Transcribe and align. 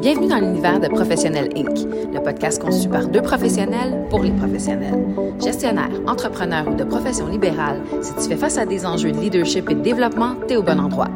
Bienvenue 0.00 0.28
dans 0.28 0.38
l'univers 0.38 0.78
de 0.78 0.86
Professionnel 0.86 1.48
Inc., 1.56 1.76
le 2.14 2.22
podcast 2.22 2.62
conçu 2.62 2.88
par 2.88 3.08
deux 3.08 3.22
professionnels 3.22 4.06
pour 4.10 4.22
les 4.22 4.30
professionnels. 4.30 5.04
Gestionnaire, 5.42 5.90
entrepreneur 6.06 6.68
ou 6.68 6.74
de 6.74 6.84
profession 6.84 7.26
libérale, 7.26 7.82
si 8.00 8.14
tu 8.14 8.28
fais 8.28 8.36
face 8.36 8.58
à 8.58 8.66
des 8.66 8.86
enjeux 8.86 9.10
de 9.10 9.18
leadership 9.18 9.68
et 9.70 9.74
de 9.74 9.80
développement, 9.80 10.36
t'es 10.46 10.54
au 10.54 10.62
bon 10.62 10.78
endroit. 10.78 11.08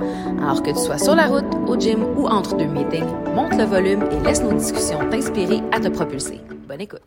Alors 0.42 0.62
que 0.62 0.70
tu 0.70 0.78
sois 0.78 0.98
sur 0.98 1.14
la 1.14 1.26
route, 1.26 1.44
au 1.68 1.78
gym 1.78 2.02
ou 2.18 2.26
entre 2.26 2.56
deux 2.56 2.66
meetings, 2.66 3.06
monte 3.34 3.54
le 3.54 3.64
volume 3.64 4.02
et 4.10 4.26
laisse 4.26 4.42
nos 4.42 4.52
discussions 4.52 5.08
t'inspirer 5.08 5.60
à 5.70 5.78
te 5.78 5.88
propulser. 5.88 6.40
Bonne 6.66 6.80
écoute. 6.80 7.02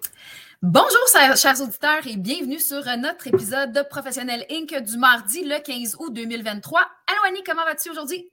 Bonjour, 0.62 1.08
chers 1.36 1.62
auditeurs, 1.62 2.08
et 2.08 2.16
bienvenue 2.16 2.60
sur 2.60 2.84
notre 2.98 3.28
épisode 3.28 3.74
de 3.74 3.82
Professionnel 3.82 4.46
Inc. 4.50 4.82
du 4.82 4.98
mardi 4.98 5.44
le 5.44 5.62
15 5.62 5.98
août 6.00 6.14
2023. 6.14 6.80
Allô 6.80 7.20
Annie, 7.28 7.44
comment 7.46 7.66
vas-tu 7.66 7.90
aujourd'hui? 7.90 8.30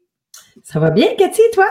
Ça 0.62 0.79
va 0.79 0.91
bien, 0.91 1.09
Cathy, 1.19 1.43
toi? 1.53 1.67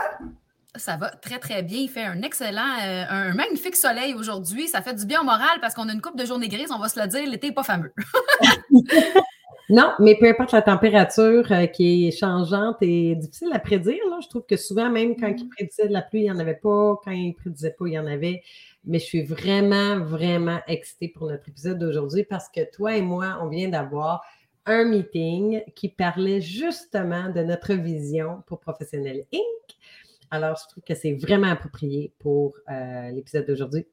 Ça 0.76 0.96
va 0.96 1.10
très, 1.10 1.38
très 1.38 1.62
bien. 1.62 1.80
Il 1.80 1.88
fait 1.88 2.04
un 2.04 2.22
excellent, 2.22 2.78
euh, 2.84 3.04
un 3.08 3.34
magnifique 3.34 3.74
soleil 3.74 4.14
aujourd'hui. 4.14 4.68
Ça 4.68 4.82
fait 4.82 4.94
du 4.94 5.04
bien 5.04 5.20
au 5.22 5.24
moral 5.24 5.58
parce 5.60 5.74
qu'on 5.74 5.88
a 5.88 5.92
une 5.92 6.00
coupe 6.00 6.16
de 6.16 6.24
journée 6.24 6.48
grise, 6.48 6.70
on 6.70 6.78
va 6.78 6.88
se 6.88 7.00
le 7.00 7.08
dire, 7.08 7.28
l'été 7.28 7.48
n'est 7.48 7.54
pas 7.54 7.64
fameux. 7.64 7.92
non, 9.68 9.92
mais 9.98 10.16
peu 10.16 10.28
importe 10.28 10.52
la 10.52 10.62
température 10.62 11.50
euh, 11.50 11.66
qui 11.66 12.06
est 12.06 12.10
changeante 12.12 12.76
et 12.82 13.16
difficile 13.16 13.50
à 13.52 13.58
prédire, 13.58 13.98
je 14.22 14.28
trouve 14.28 14.46
que 14.46 14.56
souvent, 14.56 14.90
même 14.90 15.16
quand 15.16 15.34
il 15.36 15.46
mm. 15.46 15.48
prédisait 15.48 15.88
de 15.88 15.92
la 15.92 16.02
pluie, 16.02 16.20
il 16.20 16.24
n'y 16.24 16.30
en 16.30 16.38
avait 16.38 16.54
pas. 16.54 17.00
Quand 17.04 17.10
il 17.10 17.34
prédisait 17.34 17.74
pas, 17.76 17.86
il 17.86 17.94
y 17.94 17.98
en 17.98 18.06
avait. 18.06 18.42
Mais 18.84 19.00
je 19.00 19.04
suis 19.04 19.22
vraiment, 19.22 19.98
vraiment 19.98 20.60
excitée 20.68 21.08
pour 21.08 21.28
notre 21.28 21.48
épisode 21.48 21.78
d'aujourd'hui 21.78 22.24
parce 22.24 22.48
que 22.48 22.60
toi 22.70 22.96
et 22.96 23.02
moi, 23.02 23.38
on 23.42 23.48
vient 23.48 23.68
d'avoir 23.68 24.22
un 24.66 24.84
meeting 24.84 25.62
qui 25.74 25.88
parlait 25.88 26.40
justement 26.40 27.28
de 27.28 27.40
notre 27.40 27.74
vision 27.74 28.42
pour 28.46 28.60
Professionnel 28.60 29.24
Inc. 29.34 29.76
Alors, 30.30 30.56
je 30.56 30.68
trouve 30.68 30.84
que 30.84 30.94
c'est 30.94 31.14
vraiment 31.14 31.48
approprié 31.48 32.12
pour 32.18 32.56
euh, 32.70 33.10
l'épisode 33.10 33.46
d'aujourd'hui. 33.46 33.86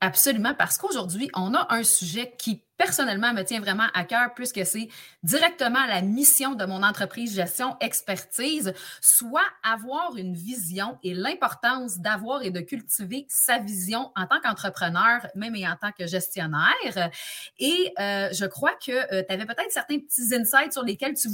Absolument, 0.00 0.52
parce 0.54 0.76
qu'aujourd'hui, 0.76 1.30
on 1.34 1.54
a 1.54 1.66
un 1.70 1.82
sujet 1.82 2.34
qui 2.36 2.62
personnellement 2.76 3.32
me 3.32 3.42
tient 3.42 3.60
vraiment 3.60 3.86
à 3.94 4.04
cœur 4.04 4.34
puisque 4.34 4.66
c'est 4.66 4.88
directement 5.22 5.86
la 5.86 6.02
mission 6.02 6.54
de 6.54 6.66
mon 6.66 6.82
entreprise 6.82 7.34
gestion 7.34 7.74
expertise, 7.80 8.74
soit 9.00 9.46
avoir 9.62 10.16
une 10.16 10.34
vision 10.34 10.98
et 11.02 11.14
l'importance 11.14 11.98
d'avoir 11.98 12.42
et 12.42 12.50
de 12.50 12.60
cultiver 12.60 13.24
sa 13.30 13.58
vision 13.58 14.12
en 14.16 14.26
tant 14.26 14.40
qu'entrepreneur, 14.42 15.26
même 15.34 15.56
et 15.56 15.66
en 15.66 15.76
tant 15.80 15.92
que 15.92 16.06
gestionnaire. 16.06 17.10
Et 17.58 17.94
euh, 17.98 18.28
je 18.32 18.44
crois 18.44 18.74
que 18.74 18.92
euh, 18.92 19.22
tu 19.26 19.32
avais 19.32 19.46
peut-être 19.46 19.72
certains 19.72 19.98
petits 19.98 20.34
insights 20.34 20.74
sur 20.74 20.82
lesquels 20.82 21.14
tu, 21.14 21.28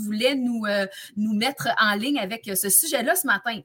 voulais 0.00 0.36
nous, 0.36 0.64
nous 1.16 1.34
mettre 1.34 1.68
en 1.80 1.94
ligne 1.96 2.20
avec 2.20 2.48
ce 2.54 2.70
sujet-là 2.70 3.16
ce 3.16 3.26
matin. 3.26 3.62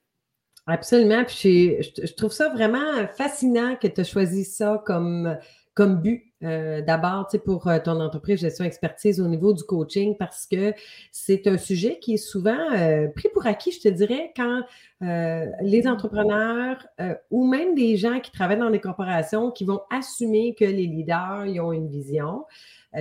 Absolument. 0.68 1.24
Puis 1.24 1.82
je, 1.82 2.14
trouve 2.14 2.34
ça 2.34 2.50
vraiment 2.50 3.08
fascinant 3.16 3.78
que 3.78 3.88
tu 3.88 4.02
as 4.02 4.04
choisi 4.04 4.44
ça 4.44 4.82
comme, 4.86 5.38
comme 5.74 6.02
but. 6.02 6.24
Euh, 6.44 6.82
d'abord, 6.82 7.28
pour 7.46 7.68
euh, 7.68 7.80
ton 7.84 8.00
entreprise 8.00 8.42
gestion 8.42 8.64
expertise 8.64 9.20
au 9.20 9.28
niveau 9.28 9.54
du 9.54 9.64
coaching, 9.64 10.16
parce 10.18 10.46
que 10.46 10.74
c'est 11.12 11.48
un 11.48 11.58
sujet 11.58 11.98
qui 12.00 12.14
est 12.14 12.18
souvent 12.18 12.60
euh, 12.76 13.08
pris 13.08 13.30
pour 13.34 13.48
acquis, 13.48 13.72
je 13.72 13.80
te 13.80 13.88
dirais, 13.88 14.34
quand 14.36 14.62
les 15.00 15.88
entrepreneurs 15.88 16.88
ou 17.30 17.48
même 17.48 17.76
des 17.76 17.98
gens 17.98 18.20
qui 18.20 18.32
travaillent 18.32 18.58
dans 18.58 18.72
des 18.72 18.80
corporations 18.80 19.52
qui 19.52 19.64
vont 19.64 19.82
assumer 19.92 20.56
que 20.56 20.66
les 20.66 20.88
leaders 20.88 21.46
ont 21.64 21.72
une 21.72 21.88
vision. 21.88 22.46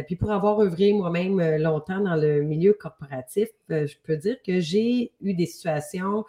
puis 0.07 0.15
pour 0.15 0.31
avoir 0.31 0.61
œuvré 0.61 0.93
moi-même 0.93 1.57
longtemps 1.57 2.01
dans 2.01 2.17
le 2.17 2.43
milieu 2.43 2.75
corporatif, 2.75 3.49
je 3.71 3.95
peux 4.05 4.19
dire 4.19 4.37
que 4.47 4.61
j'ai 4.61 5.13
eu 5.23 5.33
des 5.33 5.47
situations 5.47 6.27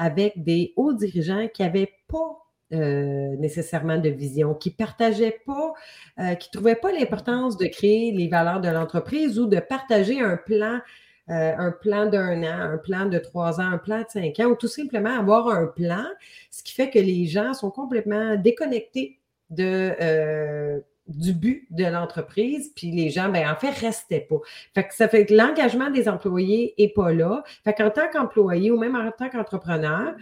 avec 0.00 0.42
des 0.42 0.72
hauts 0.76 0.94
dirigeants 0.94 1.46
qui 1.52 1.60
n'avaient 1.60 1.92
pas 2.08 2.38
euh, 2.72 3.36
nécessairement 3.36 3.98
de 3.98 4.08
vision, 4.08 4.54
qui 4.54 4.70
ne 4.70 4.74
partageaient 4.74 5.40
pas, 5.44 5.74
euh, 6.18 6.34
qui 6.36 6.48
ne 6.48 6.58
trouvaient 6.58 6.74
pas 6.74 6.90
l'importance 6.90 7.58
de 7.58 7.66
créer 7.66 8.10
les 8.10 8.26
valeurs 8.26 8.62
de 8.62 8.68
l'entreprise 8.68 9.38
ou 9.38 9.46
de 9.46 9.60
partager 9.60 10.20
un 10.20 10.38
plan, 10.38 10.80
euh, 11.28 11.52
un 11.58 11.70
plan 11.70 12.06
d'un 12.06 12.42
an, 12.44 12.72
un 12.72 12.78
plan 12.78 13.04
de 13.04 13.18
trois 13.18 13.60
ans, 13.60 13.70
un 13.72 13.78
plan 13.78 13.98
de 13.98 14.06
cinq 14.08 14.40
ans, 14.40 14.46
ou 14.46 14.54
tout 14.54 14.68
simplement 14.68 15.18
avoir 15.18 15.48
un 15.48 15.66
plan, 15.66 16.04
ce 16.50 16.62
qui 16.62 16.72
fait 16.72 16.88
que 16.88 16.98
les 16.98 17.26
gens 17.26 17.52
sont 17.52 17.70
complètement 17.70 18.36
déconnectés 18.36 19.18
de 19.50 20.80
du 21.10 21.32
but 21.32 21.66
de 21.70 21.84
l'entreprise, 21.84 22.72
puis 22.74 22.90
les 22.90 23.10
gens, 23.10 23.28
ben, 23.28 23.50
en 23.50 23.56
fait, 23.56 23.70
restaient 23.70 24.26
pas. 24.28 24.40
Fait 24.74 24.86
que 24.86 24.94
ça 24.94 25.08
fait 25.08 25.26
que 25.26 25.34
l'engagement 25.34 25.90
des 25.90 26.08
employés 26.08 26.74
n'est 26.78 26.88
pas 26.88 27.12
là. 27.12 27.42
Fait 27.64 27.74
qu'en 27.74 27.90
tant 27.90 28.08
qu'employé 28.12 28.70
ou 28.70 28.78
même 28.78 28.96
en 28.96 29.10
tant 29.10 29.28
qu'entrepreneur, 29.28 30.14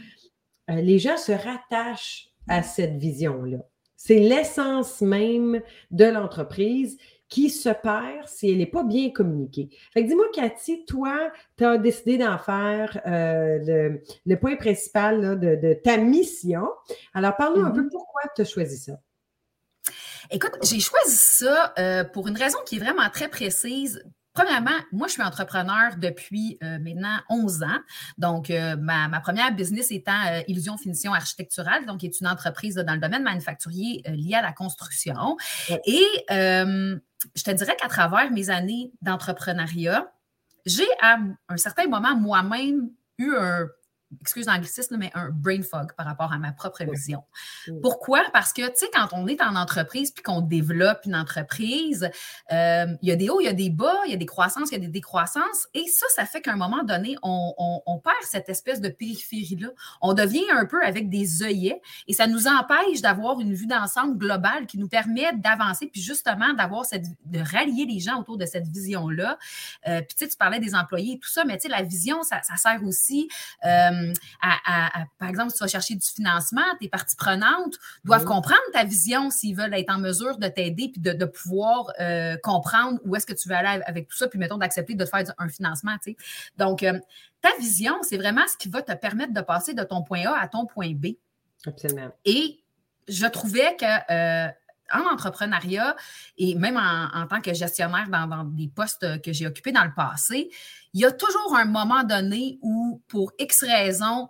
euh, 0.70 0.80
les 0.80 0.98
gens 0.98 1.16
se 1.16 1.32
rattachent 1.32 2.30
à 2.48 2.62
cette 2.62 2.96
vision-là. 2.96 3.58
C'est 3.96 4.18
l'essence 4.18 5.00
même 5.00 5.60
de 5.90 6.04
l'entreprise 6.04 6.98
qui 7.28 7.50
se 7.50 7.68
perd 7.68 8.26
si 8.26 8.50
elle 8.50 8.58
n'est 8.58 8.66
pas 8.66 8.84
bien 8.84 9.10
communiquée. 9.10 9.68
Fait 9.92 10.02
que 10.02 10.08
dis-moi, 10.08 10.26
Cathy, 10.32 10.86
toi, 10.86 11.30
tu 11.56 11.64
as 11.64 11.76
décidé 11.76 12.16
d'en 12.16 12.38
faire 12.38 13.00
euh, 13.06 13.98
le, 14.24 14.36
point 14.36 14.56
principal 14.56 15.38
de, 15.38 15.74
ta 15.74 15.98
mission. 15.98 16.68
Alors, 17.12 17.36
parle-nous 17.36 17.66
un 17.66 17.70
peu 17.70 17.82
mm-hmm. 17.82 17.90
pourquoi 17.90 18.22
tu 18.34 18.42
as 18.42 18.44
choisi 18.46 18.78
ça. 18.78 18.98
Écoute, 20.30 20.52
j'ai 20.62 20.80
choisi 20.80 21.16
ça 21.16 21.72
euh, 21.78 22.04
pour 22.04 22.28
une 22.28 22.36
raison 22.36 22.58
qui 22.66 22.76
est 22.76 22.78
vraiment 22.78 23.08
très 23.08 23.28
précise. 23.28 24.02
Premièrement, 24.34 24.76
moi, 24.92 25.08
je 25.08 25.14
suis 25.14 25.22
entrepreneur 25.22 25.96
depuis 25.96 26.58
euh, 26.62 26.78
maintenant 26.78 27.16
11 27.30 27.62
ans. 27.62 27.78
Donc, 28.18 28.50
euh, 28.50 28.76
ma, 28.76 29.08
première 29.20 29.52
business 29.52 29.90
étant 29.90 30.42
Illusion 30.46 30.76
Finition 30.76 31.14
Architecturale, 31.14 31.86
donc 31.86 32.00
qui 32.00 32.06
est 32.06 32.20
une 32.20 32.28
entreprise 32.28 32.74
dans 32.74 32.92
le 32.92 33.00
domaine 33.00 33.22
manufacturier 33.22 34.02
liée 34.06 34.34
à 34.34 34.42
la 34.42 34.52
construction. 34.52 35.36
Et 35.86 36.04
je 36.28 37.42
te 37.42 37.50
dirais 37.50 37.76
qu'à 37.80 37.88
travers 37.88 38.30
mes 38.30 38.50
années 38.50 38.92
d'entrepreneuriat, 39.02 40.12
j'ai 40.66 40.88
à 41.00 41.18
un 41.48 41.56
certain 41.56 41.88
moment 41.88 42.14
moi-même 42.14 42.90
eu 43.18 43.34
un 43.34 43.66
excuse 44.20 44.46
l'anglicisme, 44.46 44.96
mais 44.96 45.10
un 45.14 45.30
brain 45.30 45.62
fog 45.62 45.92
par 45.96 46.06
rapport 46.06 46.32
à 46.32 46.38
ma 46.38 46.52
propre 46.52 46.84
vision. 46.84 47.22
Pourquoi? 47.82 48.22
Parce 48.32 48.52
que, 48.52 48.66
tu 48.68 48.76
sais, 48.76 48.86
quand 48.92 49.08
on 49.12 49.26
est 49.26 49.40
en 49.42 49.54
entreprise 49.56 50.10
puis 50.10 50.22
qu'on 50.22 50.40
développe 50.40 51.00
une 51.04 51.14
entreprise, 51.14 52.10
euh, 52.52 52.86
il 53.02 53.08
y 53.08 53.12
a 53.12 53.16
des 53.16 53.28
hauts, 53.28 53.40
il 53.40 53.44
y 53.44 53.48
a 53.48 53.52
des 53.52 53.70
bas, 53.70 53.96
il 54.06 54.12
y 54.12 54.14
a 54.14 54.16
des 54.16 54.26
croissances, 54.26 54.70
il 54.70 54.74
y 54.74 54.76
a 54.76 54.80
des 54.80 54.88
décroissances. 54.88 55.68
Et 55.74 55.86
ça, 55.86 56.06
ça 56.14 56.24
fait 56.24 56.40
qu'à 56.40 56.52
un 56.52 56.56
moment 56.56 56.82
donné, 56.84 57.16
on, 57.22 58.00
perd 58.04 58.16
cette 58.22 58.48
espèce 58.48 58.80
de 58.80 58.88
périphérie-là. 58.88 59.68
On 60.00 60.14
devient 60.14 60.48
un 60.52 60.66
peu 60.66 60.82
avec 60.84 61.08
des 61.10 61.42
œillets 61.42 61.80
et 62.06 62.12
ça 62.12 62.26
nous 62.26 62.46
empêche 62.46 63.00
d'avoir 63.02 63.40
une 63.40 63.54
vue 63.54 63.66
d'ensemble 63.66 64.16
globale 64.16 64.66
qui 64.66 64.78
nous 64.78 64.88
permet 64.88 65.32
d'avancer 65.34 65.88
puis 65.92 66.00
justement 66.00 66.54
d'avoir 66.54 66.84
cette, 66.84 67.06
de 67.26 67.40
rallier 67.40 67.86
les 67.86 67.98
gens 67.98 68.20
autour 68.20 68.38
de 68.38 68.46
cette 68.46 68.68
vision-là. 68.68 69.36
Euh, 69.88 70.00
puis, 70.00 70.16
tu 70.16 70.24
sais, 70.24 70.30
tu 70.30 70.36
parlais 70.36 70.60
des 70.60 70.74
employés 70.74 71.14
et 71.14 71.18
tout 71.18 71.28
ça, 71.28 71.44
mais 71.44 71.56
tu 71.56 71.62
sais, 71.62 71.68
la 71.68 71.82
vision, 71.82 72.22
ça, 72.22 72.40
sert 72.56 72.82
aussi. 72.84 73.28
Euh, 73.64 73.97
euh, 74.04 75.04
par 75.18 75.28
exemple, 75.28 75.50
si 75.50 75.58
tu 75.58 75.64
vas 75.64 75.68
chercher 75.68 75.94
du 75.94 76.06
financement, 76.06 76.62
tes 76.80 76.88
parties 76.88 77.16
prenantes 77.16 77.74
doivent 78.04 78.24
comprendre 78.24 78.60
ta 78.72 78.84
vision 78.84 79.30
s'ils 79.30 79.56
veulent 79.56 79.74
être 79.74 79.90
en 79.90 79.98
mesure 79.98 80.38
de 80.38 80.48
t'aider 80.48 80.90
puis 80.92 81.00
de, 81.00 81.24
pouvoir 81.24 81.92
euh, 82.00 82.36
comprendre 82.42 82.98
où 83.04 83.14
est-ce 83.16 83.26
que 83.26 83.32
tu 83.32 83.48
veux 83.48 83.54
aller 83.54 83.82
avec 83.86 84.08
tout 84.08 84.16
ça, 84.16 84.28
puis 84.28 84.38
mettons 84.38 84.58
d'accepter 84.58 84.94
de 84.94 85.04
te 85.04 85.08
faire 85.08 85.24
un 85.38 85.48
financement. 85.48 85.96
Donc, 86.56 86.82
euh, 86.82 86.98
ta 87.40 87.50
vision, 87.58 87.94
c'est 88.02 88.16
vraiment 88.16 88.46
ce 88.50 88.56
qui 88.56 88.68
va 88.68 88.82
te 88.82 88.92
permettre 88.92 89.32
de 89.32 89.40
passer 89.40 89.74
de 89.74 89.82
ton 89.82 90.02
point 90.02 90.24
A 90.26 90.40
à 90.40 90.48
ton 90.48 90.66
point 90.66 90.92
B. 90.94 91.08
Absolument. 91.66 92.10
Et 92.24 92.60
je 93.08 93.26
trouvais 93.26 93.76
que 93.76 94.48
en 94.92 95.12
entrepreneuriat 95.12 95.96
et 96.36 96.54
même 96.54 96.76
en, 96.76 97.26
tant 97.26 97.40
que 97.40 97.54
gestionnaire 97.54 98.08
dans, 98.08 98.44
des 98.44 98.68
postes 98.68 99.20
que 99.22 99.32
j'ai 99.32 99.46
occupés 99.46 99.72
dans 99.72 99.84
le 99.84 99.94
passé, 99.94 100.50
il 100.94 101.00
y 101.00 101.04
a 101.04 101.12
toujours 101.12 101.56
un 101.56 101.64
moment 101.64 102.04
donné 102.04 102.58
où, 102.62 103.02
pour 103.08 103.32
X 103.38 103.62
raisons, 103.64 104.28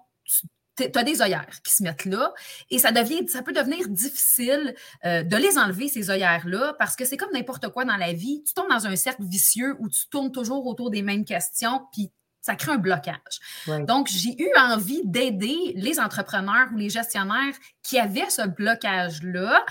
tu 0.76 0.98
as 0.98 1.04
des 1.04 1.22
œillères 1.22 1.60
qui 1.64 1.74
se 1.74 1.82
mettent 1.82 2.04
là 2.04 2.32
et 2.70 2.78
ça 2.78 2.92
devient, 2.92 3.28
ça 3.28 3.42
peut 3.42 3.52
devenir 3.52 3.88
difficile 3.88 4.74
euh, 5.04 5.22
de 5.22 5.36
les 5.36 5.58
enlever, 5.58 5.88
ces 5.88 6.10
œillères-là, 6.10 6.74
parce 6.78 6.94
que 6.94 7.04
c'est 7.04 7.16
comme 7.16 7.32
n'importe 7.32 7.68
quoi 7.70 7.84
dans 7.84 7.96
la 7.96 8.12
vie. 8.12 8.42
Tu 8.46 8.54
tombes 8.54 8.70
dans 8.70 8.86
un 8.86 8.96
cercle 8.96 9.24
vicieux 9.24 9.76
où 9.80 9.88
tu 9.88 10.08
tournes 10.08 10.30
toujours 10.30 10.66
autour 10.66 10.90
des 10.90 11.02
mêmes 11.02 11.24
questions, 11.24 11.82
puis 11.92 12.12
ça 12.40 12.54
crée 12.54 12.72
un 12.72 12.78
blocage. 12.78 13.40
Donc, 13.86 14.08
j'ai 14.08 14.40
eu 14.40 14.48
envie 14.56 15.02
d'aider 15.04 15.74
les 15.74 16.00
entrepreneurs 16.00 16.68
ou 16.72 16.76
les 16.76 16.88
gestionnaires 16.88 17.54
qui 17.82 17.98
avaient 17.98 18.30
ce 18.30 18.46
blocage-là 18.46 19.64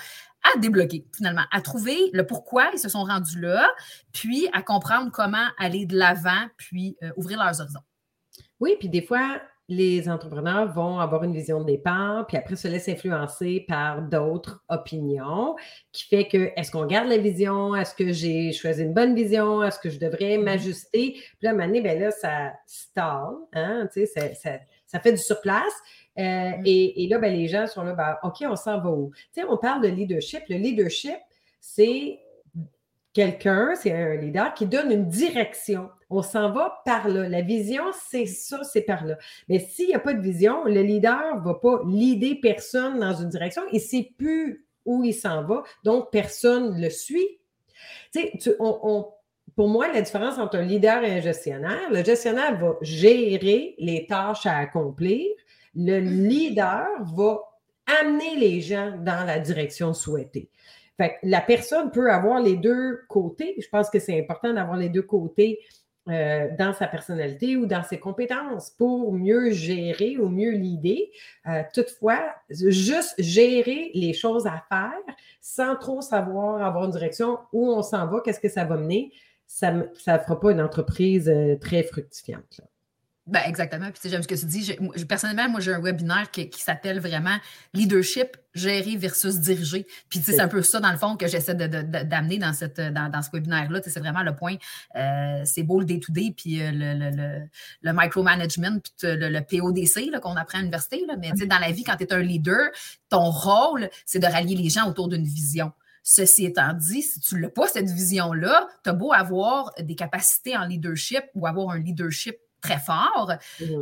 à 0.55 0.59
débloquer, 0.59 1.05
finalement, 1.15 1.45
à 1.51 1.61
trouver 1.61 1.97
le 2.13 2.25
pourquoi 2.25 2.69
ils 2.73 2.79
se 2.79 2.89
sont 2.89 3.03
rendus 3.03 3.39
là, 3.39 3.69
puis 4.13 4.47
à 4.53 4.61
comprendre 4.61 5.11
comment 5.11 5.45
aller 5.57 5.85
de 5.85 5.97
l'avant, 5.97 6.47
puis 6.57 6.97
euh, 7.03 7.11
ouvrir 7.17 7.39
leurs 7.39 7.61
horizons. 7.61 7.79
Oui, 8.59 8.75
puis 8.79 8.89
des 8.89 9.01
fois, 9.01 9.41
les 9.69 10.07
entrepreneurs 10.07 10.71
vont 10.71 10.99
avoir 10.99 11.23
une 11.23 11.33
vision 11.33 11.59
de 11.59 11.65
départ, 11.65 12.25
puis 12.27 12.37
après 12.37 12.55
se 12.55 12.67
laissent 12.67 12.87
influencer 12.87 13.65
par 13.67 14.01
d'autres 14.01 14.63
opinions, 14.69 15.55
qui 15.91 16.05
fait 16.05 16.27
que 16.27 16.51
est-ce 16.55 16.71
qu'on 16.71 16.85
garde 16.85 17.09
la 17.09 17.17
vision? 17.17 17.75
Est-ce 17.75 17.93
que 17.93 18.13
j'ai 18.13 18.53
choisi 18.53 18.83
une 18.83 18.93
bonne 18.93 19.13
vision? 19.13 19.63
Est-ce 19.63 19.79
que 19.79 19.89
je 19.89 19.99
devrais 19.99 20.37
mm-hmm. 20.37 20.43
m'ajuster? 20.43 21.11
Puis 21.11 21.37
là, 21.41 21.49
à 21.49 21.53
un 21.53 21.55
moment 21.55 21.67
donné, 21.67 21.81
ben 21.81 21.99
là, 21.99 22.11
ça 22.11 22.53
stall, 22.65 23.35
hein? 23.53 23.89
Tu 23.93 24.05
sais, 24.05 24.33
ça, 24.35 24.59
ça 24.85 24.99
fait 25.01 25.11
du 25.11 25.17
surplace. 25.17 25.73
Euh, 26.19 26.49
mm. 26.57 26.63
et, 26.65 27.07
là, 27.09 27.19
ben, 27.19 27.33
les 27.33 27.47
gens 27.47 27.67
sont 27.67 27.83
là, 27.83 27.93
ben, 27.93 28.17
OK, 28.23 28.43
on 28.49 28.55
s'en 28.55 28.79
va 28.79 28.89
où? 28.89 29.11
Tu 29.33 29.41
sais, 29.41 29.47
on 29.47 29.57
parle 29.57 29.81
de 29.81 29.87
leadership. 29.87 30.43
Le 30.49 30.57
leadership, 30.57 31.17
c'est 31.59 32.19
quelqu'un, 33.13 33.73
c'est 33.75 33.91
un 33.91 34.15
leader 34.15 34.53
qui 34.53 34.65
donne 34.65 34.91
une 34.91 35.07
direction. 35.07 35.89
On 36.09 36.21
s'en 36.21 36.51
va 36.51 36.81
par 36.85 37.07
là. 37.07 37.27
La 37.27 37.41
vision, 37.41 37.83
c'est 38.09 38.25
ça, 38.27 38.63
c'est 38.63 38.81
par 38.81 39.05
là. 39.05 39.17
Mais 39.49 39.59
s'il 39.59 39.87
n'y 39.87 39.95
a 39.95 39.99
pas 39.99 40.13
de 40.13 40.21
vision, 40.21 40.65
le 40.65 40.81
leader 40.81 41.35
ne 41.35 41.41
va 41.41 41.55
pas 41.55 41.81
leader 41.87 42.37
personne 42.41 42.99
dans 42.99 43.15
une 43.15 43.29
direction. 43.29 43.63
Il 43.71 43.77
ne 43.77 43.81
sait 43.81 44.11
plus 44.17 44.67
où 44.85 45.03
il 45.03 45.13
s'en 45.13 45.43
va, 45.43 45.63
donc 45.83 46.11
personne 46.11 46.75
ne 46.75 46.81
le 46.83 46.89
suit. 46.89 47.39
Tu 48.13 48.29
sais, 48.39 48.57
pour 49.55 49.67
moi, 49.67 49.91
la 49.91 50.01
différence 50.01 50.37
entre 50.37 50.57
un 50.57 50.61
leader 50.61 51.03
et 51.03 51.17
un 51.17 51.19
gestionnaire, 51.19 51.89
le 51.89 52.03
gestionnaire 52.03 52.57
va 52.59 52.75
gérer 52.81 53.73
les 53.79 54.05
tâches 54.05 54.45
à 54.45 54.57
accomplir. 54.57 55.25
Le 55.77 55.99
leader 55.99 56.85
va 57.15 57.39
amener 58.01 58.35
les 58.35 58.59
gens 58.59 58.97
dans 58.97 59.25
la 59.25 59.39
direction 59.39 59.93
souhaitée. 59.93 60.49
Fait 60.97 61.17
la 61.23 61.41
personne 61.41 61.91
peut 61.91 62.11
avoir 62.11 62.41
les 62.41 62.55
deux 62.55 63.01
côtés. 63.07 63.55
Je 63.59 63.69
pense 63.69 63.89
que 63.89 63.99
c'est 63.99 64.19
important 64.19 64.53
d'avoir 64.53 64.77
les 64.77 64.89
deux 64.89 65.03
côtés 65.03 65.59
euh, 66.09 66.47
dans 66.57 66.73
sa 66.73 66.87
personnalité 66.87 67.57
ou 67.57 67.65
dans 67.65 67.83
ses 67.83 67.99
compétences 67.99 68.69
pour 68.71 69.11
mieux 69.11 69.51
gérer 69.51 70.17
ou 70.17 70.29
mieux 70.29 70.51
l'idée. 70.51 71.11
Euh, 71.47 71.63
toutefois, 71.73 72.33
juste 72.49 73.13
gérer 73.17 73.91
les 73.93 74.13
choses 74.13 74.47
à 74.47 74.63
faire 74.69 75.15
sans 75.41 75.75
trop 75.75 75.99
savoir 76.01 76.63
avoir 76.63 76.85
une 76.85 76.91
direction 76.91 77.39
où 77.51 77.69
on 77.71 77.83
s'en 77.83 78.07
va, 78.07 78.21
qu'est-ce 78.23 78.39
que 78.39 78.49
ça 78.49 78.63
va 78.63 78.77
mener, 78.77 79.11
ça 79.45 79.71
ne 79.71 79.83
fera 79.95 80.39
pas 80.39 80.51
une 80.51 80.61
entreprise 80.61 81.29
euh, 81.29 81.57
très 81.57 81.83
fructifiante. 81.83 82.61
Ben 83.27 83.41
exactement. 83.45 83.91
Puis 83.91 84.09
j'aime 84.09 84.23
ce 84.23 84.27
que 84.27 84.35
tu 84.35 84.45
dis. 84.45 84.73
personnellement, 85.07 85.49
moi, 85.49 85.59
j'ai 85.59 85.73
un 85.73 85.81
webinaire 85.81 86.31
qui, 86.31 86.49
s'appelle 86.57 87.01
vraiment 87.01 87.35
Leadership, 87.73 88.37
gérer 88.53 88.95
versus 88.95 89.39
diriger. 89.39 89.85
Puis 90.09 90.21
c'est 90.23 90.39
un 90.39 90.47
peu 90.47 90.61
ça, 90.61 90.79
dans 90.79 90.91
le 90.91 90.97
fond, 90.97 91.17
que 91.17 91.27
j'essaie 91.27 91.53
d'amener 91.53 92.37
dans, 92.37 92.53
cette, 92.53 92.79
dans, 92.79 93.21
ce 93.21 93.29
webinaire-là. 93.33 93.81
C'est 93.83 93.99
vraiment 93.99 94.23
le 94.23 94.33
point. 94.33 94.55
Euh, 94.95 95.41
c'est 95.43 95.63
beau 95.63 95.81
le 95.81 95.85
day-to-day, 95.85 96.33
puis 96.37 96.61
euh, 96.61 96.71
le, 96.73 97.49
le, 97.81 97.93
micromanagement, 97.93 98.79
puis 98.79 98.93
le, 99.03 99.39
PODC 99.41 100.21
qu'on 100.21 100.37
apprend 100.37 100.59
à 100.59 100.61
l'université. 100.61 101.05
Mais 101.19 101.31
dans 101.33 101.59
la 101.59 101.71
vie, 101.71 101.83
quand 101.83 101.97
tu 101.97 102.05
es 102.05 102.13
un 102.13 102.21
leader, 102.21 102.69
ton 103.09 103.29
rôle, 103.29 103.89
c'est 104.05 104.19
de 104.19 104.27
rallier 104.27 104.55
les 104.55 104.69
gens 104.69 104.87
autour 104.87 105.09
d'une 105.09 105.25
vision. 105.25 105.73
Ceci 106.01 106.45
étant 106.45 106.71
dit, 106.73 107.01
si 107.01 107.19
tu 107.19 107.35
n'as 107.35 107.49
pas 107.49 107.67
cette 107.67 107.89
vision-là, 107.89 108.69
tu 108.85 108.89
as 108.89 108.93
beau 108.93 109.11
avoir 109.11 109.73
des 109.77 109.95
capacités 109.95 110.55
en 110.55 110.63
leadership 110.63 111.25
ou 111.35 111.45
avoir 111.45 111.71
un 111.71 111.79
leadership 111.79 112.37
très 112.61 112.79
fort. 112.79 113.31
Mmh. 113.59 113.65
Tu 113.65 113.73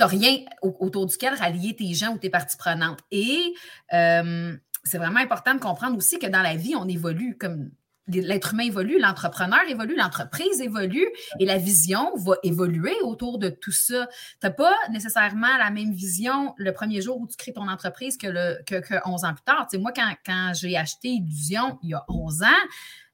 n'as 0.00 0.06
rien 0.06 0.38
autour 0.62 1.06
duquel 1.06 1.34
rallier 1.34 1.76
tes 1.76 1.92
gens 1.94 2.14
ou 2.14 2.18
tes 2.18 2.30
parties 2.30 2.56
prenantes. 2.56 3.00
Et 3.10 3.54
euh, 3.92 4.56
c'est 4.84 4.98
vraiment 4.98 5.20
important 5.20 5.54
de 5.54 5.60
comprendre 5.60 5.96
aussi 5.96 6.18
que 6.18 6.26
dans 6.26 6.42
la 6.42 6.56
vie, 6.56 6.74
on 6.74 6.88
évolue 6.88 7.36
comme 7.38 7.70
l'être 8.18 8.54
humain 8.54 8.64
évolue, 8.64 8.98
l'entrepreneur 8.98 9.60
évolue, 9.68 9.94
l'entreprise 9.96 10.60
évolue 10.60 11.06
et 11.38 11.46
la 11.46 11.58
vision 11.58 12.10
va 12.16 12.34
évoluer 12.42 12.94
autour 13.02 13.38
de 13.38 13.50
tout 13.50 13.72
ça. 13.72 14.08
Tu 14.40 14.46
n'as 14.46 14.50
pas 14.50 14.74
nécessairement 14.90 15.56
la 15.58 15.70
même 15.70 15.92
vision 15.92 16.54
le 16.56 16.72
premier 16.72 17.00
jour 17.00 17.20
où 17.20 17.26
tu 17.26 17.36
crées 17.36 17.52
ton 17.52 17.68
entreprise 17.68 18.16
que, 18.16 18.26
le, 18.26 18.58
que, 18.66 18.80
11 19.04 19.24
ans 19.24 19.34
plus 19.34 19.44
tard. 19.44 19.68
Moi, 19.74 19.92
quand, 19.94 20.12
quand 20.24 20.52
j'ai 20.54 20.76
acheté 20.76 21.08
Illusion 21.08 21.78
il 21.82 21.90
y 21.90 21.94
a 21.94 22.04
11 22.08 22.42
ans, 22.42 22.46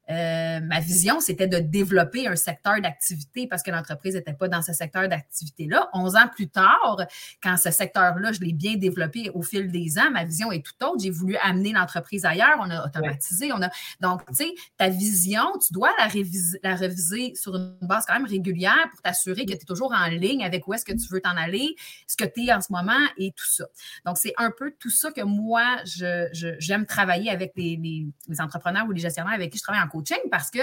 euh, 0.09 0.61
ma 0.61 0.81
vision, 0.81 1.21
c'était 1.21 1.49
de 1.49 1.59
développer 1.59 2.29
un 2.29 2.37
secteur 2.37 2.81
d'activité 2.81 3.47
parce 3.49 3.63
que 3.63 3.71
l'entreprise 3.71 4.15
n'était 4.15 4.35
pas 4.35 4.49
dans 4.49 4.63
ce 4.63 4.73
secteur 4.73 5.09
d'activité-là. 5.09 5.89
11 5.95 6.17
ans 6.17 6.29
plus 6.33 6.49
tard, 6.49 6.97
quand 7.43 7.57
ce 7.57 7.71
secteur-là, 7.71 8.33
je 8.33 8.41
l'ai 8.41 8.53
bien 8.53 8.77
développé 8.77 9.31
au 9.35 9.43
fil 9.43 9.71
des 9.71 9.99
ans, 9.99 10.11
ma 10.13 10.25
vision 10.25 10.53
est 10.53 10.65
tout 10.65 10.85
autre. 10.85 11.01
J'ai 11.01 11.11
voulu 11.11 11.37
amener 11.37 11.73
l'entreprise 11.73 12.25
ailleurs. 12.25 12.57
On 12.61 12.71
a 12.71 12.87
automatisé. 12.87 13.53
On 13.53 13.63
a... 13.63 13.71
Donc, 14.01 14.25
tu 14.29 14.35
sais, 14.35 14.55
ta 14.77 14.89
vision, 14.89 15.45
tu 15.65 15.73
dois 15.73 15.91
la 15.99 16.07
réviser, 16.07 16.59
la 16.63 16.77
réviser 16.77 17.35
sur 17.35 17.57
une 17.57 17.77
base 17.83 18.05
quand 18.07 18.15
même 18.15 18.27
régulière 18.27 18.89
pour 18.91 19.03
t'assurer 19.03 19.45
que 19.45 19.53
tu 19.53 19.57
es 19.57 19.65
toujours 19.65 19.93
en 19.93 20.07
ligne 20.07 20.45
avec 20.45 20.69
où 20.69 20.75
est-ce 20.75 20.85
que 20.85 20.93
tu 20.93 21.13
veux 21.13 21.21
t'en 21.21 21.37
aller, 21.37 21.75
ce 22.07 22.17
que 22.17 22.25
tu 22.25 22.47
es 22.47 22.53
en 22.53 22.61
ce 22.61 22.73
moment 22.73 22.93
et 23.17 23.33
tout 23.33 23.47
ça. 23.47 23.65
Donc, 24.05 24.19
c'est 24.19 24.35
un 24.37 24.53
peu 24.57 24.73
tout 24.79 24.91
ça 24.91 25.11
que 25.11 25.23
moi, 25.23 25.65
j'aime 25.85 26.29
je, 26.33 26.85
travailler 26.85 27.31
avec 27.31 27.53
les, 27.57 27.77
les, 27.77 28.41
entrepreneurs 28.41 28.87
ou 28.87 28.93
les 28.93 29.01
gestionnaires 29.01 29.33
avec 29.33 29.51
qui 29.51 29.59
je 29.59 29.63
travaille 29.63 29.83
en 29.83 29.89
coaching 29.97 30.31
parce 30.31 30.51
que 30.51 30.61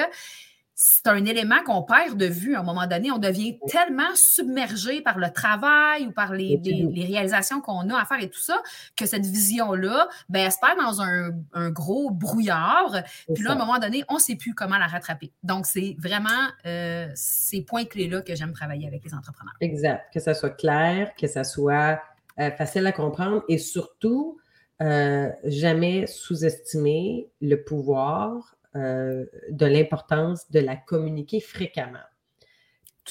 c'est 0.76 1.08
un 1.08 1.24
élément 1.26 1.64
qu'on 1.66 1.84
perd 1.84 2.18
de 2.18 2.26
vue 2.26 2.56
à 2.56 2.62
un 2.62 2.64
moment 2.64 2.88
donné. 2.88 3.12
On 3.12 3.20
devient 3.20 3.60
tellement 3.68 4.10
submergé 4.16 5.02
par 5.02 5.20
le 5.20 5.30
travail 5.30 6.08
ou 6.08 6.12
par 6.12 6.34
les, 6.34 6.60
réalisations 6.96 7.62
qu'on 7.62 7.90
a 7.90 8.02
à 8.02 8.06
faire 8.06 8.20
et 8.20 8.30
tout 8.30 8.40
ça 8.40 8.62
que 8.98 9.06
cette 9.06 9.26
vision-là, 9.26 10.10
ben, 10.30 10.46
elle 10.46 10.52
se 10.52 10.58
perd 10.60 10.78
dans 10.80 11.02
un, 11.02 11.70
gros 11.70 12.10
brouillard. 12.10 13.04
Puis 13.34 13.44
là, 13.44 13.52
à 13.52 13.54
un 13.54 13.58
moment 13.58 13.78
donné, 13.78 14.04
on 14.10 14.16
ne 14.16 14.20
sait 14.20 14.36
plus 14.36 14.56
comment 14.56 14.78
la 14.78 14.88
rattraper. 14.88 15.32
Donc, 15.44 15.68
c'est 15.68 15.96
vraiment 16.00 16.30
euh, 16.66 17.08
ces 17.14 17.62
points 17.62 17.86
clés-là 17.86 18.22
que 18.22 18.36
j'aime 18.36 18.54
travailler 18.54 18.88
avec 18.88 19.04
les 19.06 19.14
entrepreneurs. 19.14 19.54
Exact. 19.62 20.12
Que 20.12 20.20
ça 20.20 20.34
soit 20.34 20.50
clair, 20.50 21.14
que 21.16 21.28
ça 21.28 21.44
soit 21.44 22.02
euh, 22.40 22.50
facile 22.52 22.88
à 22.88 22.92
comprendre 22.92 23.44
et 23.48 23.60
surtout, 23.60 24.40
euh, 24.82 25.30
jamais 25.44 26.08
sous-estimer 26.08 27.30
le 27.42 27.64
pouvoir 27.64 28.56
euh, 28.76 29.26
de 29.50 29.66
l'importance 29.66 30.50
de 30.50 30.60
la 30.60 30.76
communiquer 30.76 31.40
fréquemment 31.40 32.00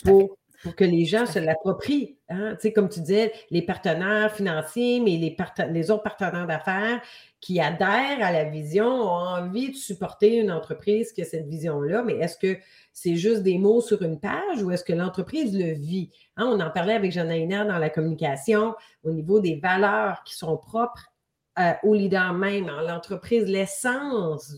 pour, 0.03 0.37
que 0.76 0.85
les 0.85 1.05
gens 1.05 1.26
se 1.26 1.38
l'approprient. 1.38 2.17
Hein. 2.29 2.55
Tu 2.55 2.62
sais, 2.62 2.73
comme 2.73 2.88
tu 2.88 3.00
disais, 3.00 3.32
les 3.50 3.62
partenaires 3.62 4.32
financiers, 4.32 5.00
mais 5.00 5.17
les, 5.17 5.37
les 5.70 5.91
autres 5.91 6.03
partenaires 6.03 6.47
d'affaires 6.47 7.00
qui 7.41 7.61
adhèrent 7.61 8.25
à 8.25 8.31
la 8.31 8.44
vision 8.44 8.87
ont 8.87 9.09
envie 9.09 9.70
de 9.70 9.76
supporter 9.76 10.37
une 10.37 10.53
entreprise 10.53 11.12
qui 11.12 11.23
a 11.23 11.25
cette 11.25 11.49
vision-là, 11.49 12.03
mais 12.05 12.14
est-ce 12.14 12.38
que 12.38 12.59
c'est 12.93 13.17
juste 13.17 13.43
des 13.43 13.59
mots 13.59 13.81
sur 13.81 14.03
une 14.03 14.20
page 14.20 14.62
ou 14.62 14.70
est-ce 14.70 14.85
que 14.85 14.93
l'entreprise 14.93 15.56
le 15.56 15.73
vit? 15.73 16.11
Hein, 16.37 16.47
on 16.47 16.61
en 16.61 16.70
parlait 16.70 16.94
avec 16.94 17.11
Jeanne 17.11 17.49
dans 17.49 17.79
la 17.79 17.91
communication 17.91 18.75
au 19.03 19.11
niveau 19.11 19.41
des 19.41 19.56
valeurs 19.56 20.23
qui 20.25 20.37
sont 20.37 20.56
propres 20.56 21.12
euh, 21.58 21.72
au 21.82 21.93
leader 21.93 22.32
même, 22.32 22.66
l'entreprise, 22.66 23.44
l'essence 23.44 24.56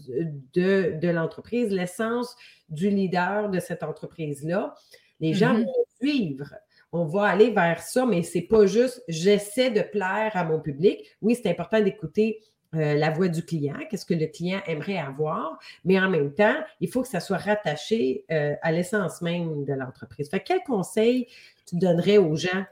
de, 0.54 0.96
de 1.00 1.08
l'entreprise, 1.08 1.72
l'essence 1.72 2.36
du 2.68 2.88
leader 2.88 3.48
de 3.50 3.58
cette 3.58 3.82
entreprise-là. 3.82 4.76
Les 5.18 5.34
gens 5.34 5.54
mm-hmm. 5.54 5.64
vont 5.64 5.84
suivre. 6.00 6.54
On 6.92 7.04
va 7.04 7.24
aller 7.24 7.50
vers 7.50 7.80
ça, 7.80 8.06
mais 8.06 8.22
ce 8.22 8.38
n'est 8.38 8.44
pas 8.44 8.66
juste 8.66 9.02
j'essaie 9.08 9.72
de 9.72 9.80
plaire 9.80 10.30
à 10.34 10.44
mon 10.44 10.60
public. 10.60 11.00
Oui, 11.20 11.34
c'est 11.34 11.50
important 11.50 11.80
d'écouter 11.80 12.40
euh, 12.76 12.94
la 12.94 13.10
voix 13.10 13.26
du 13.26 13.44
client, 13.44 13.74
qu'est-ce 13.90 14.06
que 14.06 14.14
le 14.14 14.28
client 14.28 14.60
aimerait 14.68 14.98
avoir, 14.98 15.58
mais 15.84 15.98
en 15.98 16.08
même 16.08 16.32
temps, 16.32 16.54
il 16.80 16.88
faut 16.88 17.02
que 17.02 17.08
ça 17.08 17.18
soit 17.18 17.38
rattaché 17.38 18.24
euh, 18.30 18.54
à 18.62 18.70
l'essence 18.70 19.20
même 19.20 19.64
de 19.64 19.72
l'entreprise. 19.72 20.30
Fait 20.30 20.38
quel 20.38 20.62
conseil 20.62 21.26
tu 21.66 21.74
donnerais 21.74 22.18
aux 22.18 22.36
gens 22.36 22.64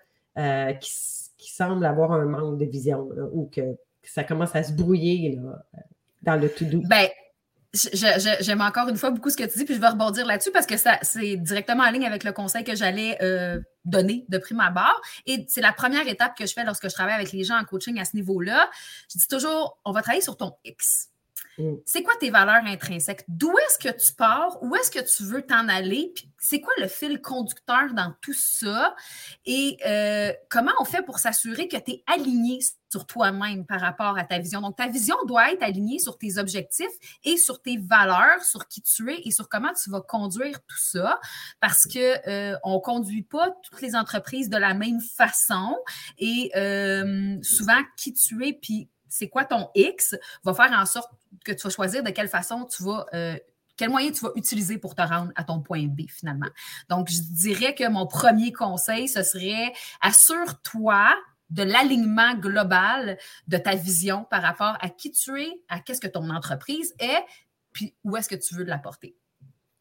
qui, 0.80 0.92
qui, 1.36 1.52
semblent 1.52 1.84
avoir 1.84 2.12
un 2.12 2.24
manque 2.24 2.58
de 2.58 2.64
vision 2.64 3.10
ou 3.32 3.50
que 3.52 3.76
ça 4.04 4.24
commence 4.24 4.54
à 4.54 4.62
se 4.62 4.72
brouiller 4.72 5.36
là, 5.36 5.64
dans 6.22 6.36
le 6.36 6.48
tout 6.48 6.64
doux. 6.64 6.82
Ben, 6.84 7.08
J'aime 7.74 8.60
encore 8.60 8.88
une 8.88 8.98
fois 8.98 9.10
beaucoup 9.10 9.30
ce 9.30 9.36
que 9.36 9.44
tu 9.44 9.58
dis, 9.58 9.64
puis 9.64 9.74
je 9.74 9.80
vais 9.80 9.88
rebondir 9.88 10.26
là-dessus 10.26 10.50
parce 10.50 10.66
que 10.66 10.76
ça 10.76 10.98
c'est 11.00 11.36
directement 11.36 11.84
en 11.84 11.90
ligne 11.90 12.04
avec 12.04 12.22
le 12.22 12.32
conseil 12.32 12.64
que 12.64 12.76
j'allais 12.76 13.16
euh, 13.22 13.58
donner 13.86 14.26
de 14.28 14.36
prime 14.36 14.60
abord. 14.60 15.00
Et 15.24 15.46
c'est 15.48 15.62
la 15.62 15.72
première 15.72 16.06
étape 16.06 16.36
que 16.36 16.44
je 16.44 16.52
fais 16.52 16.64
lorsque 16.64 16.90
je 16.90 16.94
travaille 16.94 17.14
avec 17.14 17.32
les 17.32 17.44
gens 17.44 17.58
en 17.58 17.64
coaching 17.64 17.98
à 17.98 18.04
ce 18.04 18.14
niveau-là. 18.14 18.68
Je 19.10 19.18
dis 19.18 19.26
toujours, 19.26 19.80
on 19.86 19.92
va 19.92 20.02
travailler 20.02 20.22
sur 20.22 20.36
ton 20.36 20.52
X. 20.66 21.08
Mm. 21.56 21.76
C'est 21.86 22.02
quoi 22.02 22.12
tes 22.20 22.28
valeurs 22.28 22.64
intrinsèques? 22.66 23.24
D'où 23.26 23.52
est-ce 23.58 23.78
que 23.78 23.96
tu 23.96 24.12
pars? 24.12 24.62
Où 24.62 24.76
est-ce 24.76 24.90
que 24.90 25.00
tu 25.00 25.22
veux 25.24 25.42
t'en 25.42 25.68
aller? 25.68 26.12
c'est 26.38 26.60
quoi 26.60 26.74
le 26.78 26.88
fil 26.88 27.22
conducteur 27.22 27.94
dans 27.94 28.12
tout 28.20 28.34
ça? 28.34 28.94
Et 29.46 29.78
euh, 29.86 30.32
comment 30.50 30.72
on 30.78 30.84
fait 30.84 31.02
pour 31.02 31.18
s'assurer 31.18 31.68
que 31.68 31.76
tu 31.78 31.92
es 31.92 32.04
aligné 32.06 32.58
sur 32.92 33.06
toi-même 33.06 33.64
par 33.64 33.80
rapport 33.80 34.18
à 34.18 34.24
ta 34.24 34.38
vision? 34.38 34.60
Donc, 34.60 34.76
ta 34.76 34.86
vision 34.86 35.16
doit 35.26 35.52
être 35.52 35.62
alignée 35.62 35.98
sur 35.98 36.18
tes 36.18 36.38
objectifs 36.38 37.18
et 37.24 37.38
sur 37.38 37.60
tes 37.62 37.78
valeurs, 37.78 38.42
sur 38.44 38.68
qui 38.68 38.82
tu 38.82 39.10
es 39.10 39.22
et 39.24 39.30
sur 39.30 39.48
comment 39.48 39.72
tu 39.72 39.90
vas 39.90 40.02
conduire 40.02 40.60
tout 40.66 40.78
ça. 40.78 41.18
Parce 41.60 41.86
que 41.86 42.28
euh, 42.28 42.56
on 42.62 42.78
conduit 42.80 43.22
pas 43.22 43.50
toutes 43.62 43.80
les 43.80 43.96
entreprises 43.96 44.50
de 44.50 44.58
la 44.58 44.74
même 44.74 45.00
façon. 45.00 45.76
Et 46.18 46.52
euh, 46.54 47.38
souvent, 47.42 47.80
qui 47.96 48.12
tu 48.12 48.46
es, 48.46 48.52
puis 48.52 48.90
c'est 49.08 49.28
quoi 49.28 49.44
ton 49.44 49.70
X, 49.74 50.14
va 50.44 50.54
faire 50.54 50.72
en 50.72 50.86
sorte 50.86 51.10
que 51.44 51.52
tu 51.52 51.62
vas 51.62 51.70
choisir 51.70 52.02
de 52.02 52.10
quelle 52.10 52.28
façon 52.28 52.66
tu 52.66 52.82
vas 52.82 53.06
euh, 53.14 53.36
quel 53.76 53.90
moyen 53.90 54.12
tu 54.12 54.20
vas 54.20 54.30
utiliser 54.36 54.78
pour 54.78 54.94
te 54.94 55.02
rendre 55.02 55.32
à 55.34 55.44
ton 55.44 55.60
point 55.60 55.86
B 55.86 56.02
finalement. 56.08 56.48
Donc, 56.88 57.08
je 57.10 57.20
dirais 57.20 57.74
que 57.74 57.88
mon 57.88 58.06
premier 58.06 58.52
conseil, 58.52 59.08
ce 59.08 59.22
serait 59.22 59.72
assure-toi 60.00 61.14
de 61.52 61.62
l'alignement 61.62 62.34
global 62.34 63.18
de 63.46 63.56
ta 63.56 63.74
vision 63.74 64.26
par 64.30 64.42
rapport 64.42 64.76
à 64.80 64.88
qui 64.88 65.12
tu 65.12 65.40
es, 65.40 65.50
à 65.68 65.80
qu'est-ce 65.80 66.00
que 66.00 66.08
ton 66.08 66.28
entreprise 66.30 66.94
est, 66.98 67.24
puis 67.72 67.94
où 68.04 68.16
est-ce 68.16 68.28
que 68.28 68.34
tu 68.34 68.54
veux 68.54 68.64
l'apporter. 68.64 69.16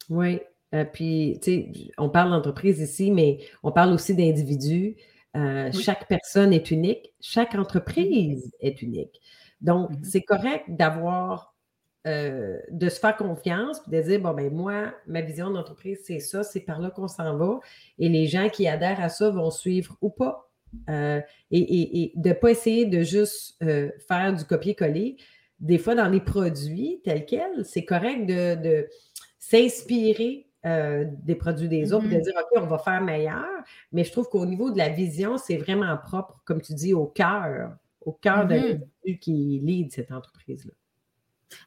Oui, 0.09 0.39
euh, 0.73 0.85
puis, 0.85 1.39
tu 1.41 1.51
sais, 1.51 1.91
on 1.97 2.09
parle 2.09 2.31
d'entreprise 2.31 2.79
ici, 2.79 3.11
mais 3.11 3.39
on 3.63 3.71
parle 3.71 3.93
aussi 3.93 4.15
d'individus. 4.15 4.95
Euh, 5.35 5.71
chaque 5.71 6.07
personne 6.07 6.53
est 6.53 6.71
unique, 6.71 7.13
chaque 7.21 7.55
entreprise 7.55 8.47
mm-hmm. 8.47 8.67
est 8.67 8.81
unique. 8.81 9.21
Donc, 9.61 9.91
mm-hmm. 9.91 10.03
c'est 10.03 10.21
correct 10.21 10.65
d'avoir, 10.67 11.55
euh, 12.07 12.59
de 12.69 12.89
se 12.89 12.99
faire 12.99 13.15
confiance, 13.15 13.81
puis 13.81 13.91
de 13.91 14.01
dire, 14.01 14.19
bon, 14.19 14.33
ben 14.33 14.51
moi, 14.51 14.93
ma 15.07 15.21
vision 15.21 15.49
d'entreprise, 15.49 15.99
c'est 16.03 16.19
ça, 16.19 16.43
c'est 16.43 16.61
par 16.61 16.79
là 16.79 16.89
qu'on 16.89 17.07
s'en 17.07 17.37
va. 17.37 17.59
Et 17.99 18.09
les 18.09 18.27
gens 18.27 18.49
qui 18.49 18.67
adhèrent 18.67 19.01
à 19.01 19.09
ça 19.09 19.29
vont 19.29 19.51
suivre 19.51 19.97
ou 20.01 20.09
pas. 20.09 20.50
Euh, 20.89 21.21
et, 21.51 22.13
de 22.15 22.29
ne 22.29 22.33
pas 22.33 22.51
essayer 22.51 22.85
de 22.85 23.01
juste 23.01 23.63
faire 24.07 24.33
du 24.33 24.45
copier-coller. 24.45 25.17
Des 25.59 25.77
fois, 25.77 25.95
dans 25.95 26.07
les 26.07 26.21
produits 26.21 27.01
tels 27.03 27.25
quels, 27.25 27.65
c'est 27.65 27.85
correct 27.85 28.25
de 28.25 28.87
s'inspirer 29.37 30.51
euh, 30.63 31.05
des 31.23 31.33
produits 31.33 31.67
des 31.67 31.91
autres, 31.91 32.07
de 32.07 32.13
mm-hmm. 32.13 32.21
dire, 32.21 32.33
OK, 32.35 32.61
on 32.61 32.67
va 32.67 32.77
faire 32.77 33.01
meilleur. 33.01 33.47
Mais 33.91 34.03
je 34.03 34.11
trouve 34.11 34.29
qu'au 34.29 34.45
niveau 34.45 34.69
de 34.69 34.77
la 34.77 34.89
vision, 34.89 35.37
c'est 35.37 35.57
vraiment 35.57 35.97
propre, 35.97 36.39
comme 36.45 36.61
tu 36.61 36.75
dis, 36.75 36.93
au 36.93 37.07
cœur, 37.07 37.75
au 38.01 38.11
cœur 38.11 38.45
de 38.45 38.53
mm-hmm. 38.53 38.67
l'individu 38.67 39.19
qui 39.19 39.59
lead 39.63 39.91
cette 39.91 40.11
entreprise-là. 40.11 40.73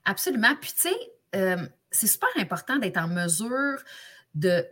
Absolument. 0.05 0.55
Puis, 0.61 0.73
tu 0.75 0.89
sais, 0.89 0.95
euh, 1.35 1.67
c'est 1.91 2.07
super 2.07 2.29
important 2.37 2.79
d'être 2.79 2.99
en 2.99 3.09
mesure 3.09 3.83
de 4.37 4.65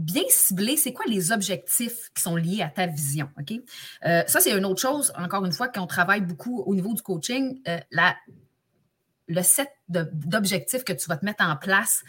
bien 0.00 0.24
cibler 0.28 0.76
c'est 0.76 0.92
quoi 0.92 1.04
les 1.06 1.32
objectifs 1.32 2.10
qui 2.14 2.22
sont 2.22 2.36
liés 2.36 2.62
à 2.62 2.68
ta 2.68 2.86
vision. 2.86 3.28
OK? 3.38 3.52
Euh, 4.06 4.22
ça, 4.26 4.40
c'est 4.40 4.56
une 4.56 4.64
autre 4.64 4.80
chose, 4.80 5.12
encore 5.16 5.44
une 5.44 5.52
fois, 5.52 5.68
qu'on 5.68 5.86
travaille 5.86 6.20
beaucoup 6.20 6.62
au 6.62 6.74
niveau 6.74 6.94
du 6.94 7.02
coaching. 7.02 7.60
la, 7.90 8.16
le 9.30 9.42
set 9.42 9.70
d'objectifs 9.88 10.84
que 10.84 10.92
tu 10.92 11.08
vas 11.08 11.16
te 11.16 11.24
mettre 11.24 11.44
en 11.44 11.56
place, 11.56 12.02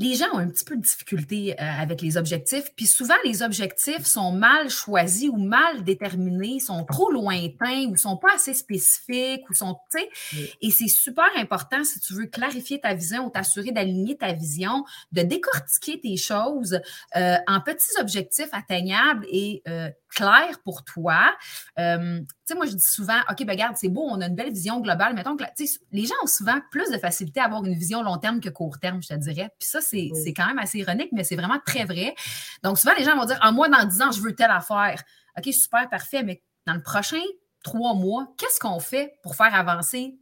les 0.00 0.14
gens 0.14 0.32
ont 0.32 0.38
un 0.38 0.48
petit 0.48 0.64
peu 0.64 0.76
de 0.76 0.80
difficulté 0.80 1.52
euh, 1.52 1.64
avec 1.78 2.00
les 2.00 2.16
objectifs. 2.16 2.70
Puis 2.74 2.86
souvent, 2.86 3.14
les 3.22 3.42
objectifs 3.42 4.06
sont 4.06 4.32
mal 4.32 4.70
choisis 4.70 5.28
ou 5.28 5.36
mal 5.36 5.84
déterminés, 5.84 6.58
sont 6.58 6.84
trop 6.84 7.10
lointains 7.10 7.86
ou 7.90 7.96
sont 7.98 8.16
pas 8.16 8.34
assez 8.34 8.54
spécifiques 8.54 9.48
ou 9.50 9.54
sont, 9.54 9.76
tu 9.94 10.00
sais, 10.00 10.56
et 10.62 10.70
c'est 10.70 10.88
super 10.88 11.28
important 11.36 11.84
si 11.84 12.00
tu 12.00 12.14
veux 12.14 12.26
clarifier 12.26 12.80
ta 12.80 12.94
vision 12.94 13.26
ou 13.26 13.30
t'assurer 13.30 13.72
d'aligner 13.72 14.16
ta 14.16 14.32
vision, 14.32 14.84
de 15.12 15.20
décortiquer 15.20 16.00
tes 16.00 16.16
choses 16.16 16.80
euh, 17.16 17.36
en 17.46 17.60
petits 17.60 18.00
objectifs 18.00 18.48
atteignables 18.52 19.26
et 19.30 19.62
euh, 19.68 19.90
clair 20.10 20.60
pour 20.64 20.84
toi. 20.84 21.34
Euh, 21.78 22.20
tu 22.20 22.26
sais, 22.44 22.54
moi, 22.54 22.66
je 22.66 22.72
dis 22.72 22.84
souvent, 22.84 23.18
OK, 23.30 23.44
ben 23.44 23.50
regarde, 23.50 23.76
c'est 23.76 23.88
beau, 23.88 24.06
on 24.08 24.20
a 24.20 24.26
une 24.26 24.34
belle 24.34 24.52
vision 24.52 24.80
globale. 24.80 25.14
Mettons 25.14 25.36
que 25.36 25.44
les 25.92 26.06
gens 26.06 26.14
ont 26.22 26.26
souvent 26.26 26.60
plus 26.70 26.90
de 26.90 26.98
facilité 26.98 27.40
à 27.40 27.44
avoir 27.44 27.64
une 27.64 27.74
vision 27.74 28.02
long 28.02 28.18
terme 28.18 28.40
que 28.40 28.48
court 28.48 28.78
terme, 28.78 29.02
je 29.02 29.08
te 29.08 29.14
dirais. 29.14 29.50
Puis 29.58 29.68
ça, 29.68 29.80
c'est 29.80 30.10
quand 30.36 30.46
même 30.46 30.58
assez 30.58 30.78
ironique, 30.78 31.10
mais 31.12 31.24
c'est 31.24 31.36
vraiment 31.36 31.60
très 31.64 31.84
vrai. 31.84 32.14
Donc, 32.62 32.78
souvent, 32.78 32.94
les 32.98 33.04
gens 33.04 33.16
vont 33.16 33.24
dire, 33.24 33.38
ah, 33.40 33.52
moi, 33.52 33.68
dans 33.68 33.84
10 33.84 34.02
ans, 34.02 34.12
je 34.12 34.20
veux 34.20 34.34
telle 34.34 34.50
affaire. 34.50 35.02
OK, 35.38 35.52
super, 35.52 35.88
parfait, 35.88 36.22
mais 36.22 36.42
dans 36.66 36.74
le 36.74 36.82
prochain 36.82 37.22
trois 37.62 37.94
mois, 37.94 38.32
qu'est-ce 38.38 38.58
qu'on 38.58 38.80
fait 38.80 39.18
pour 39.22 39.36
faire 39.36 39.54
avancer 39.54 40.18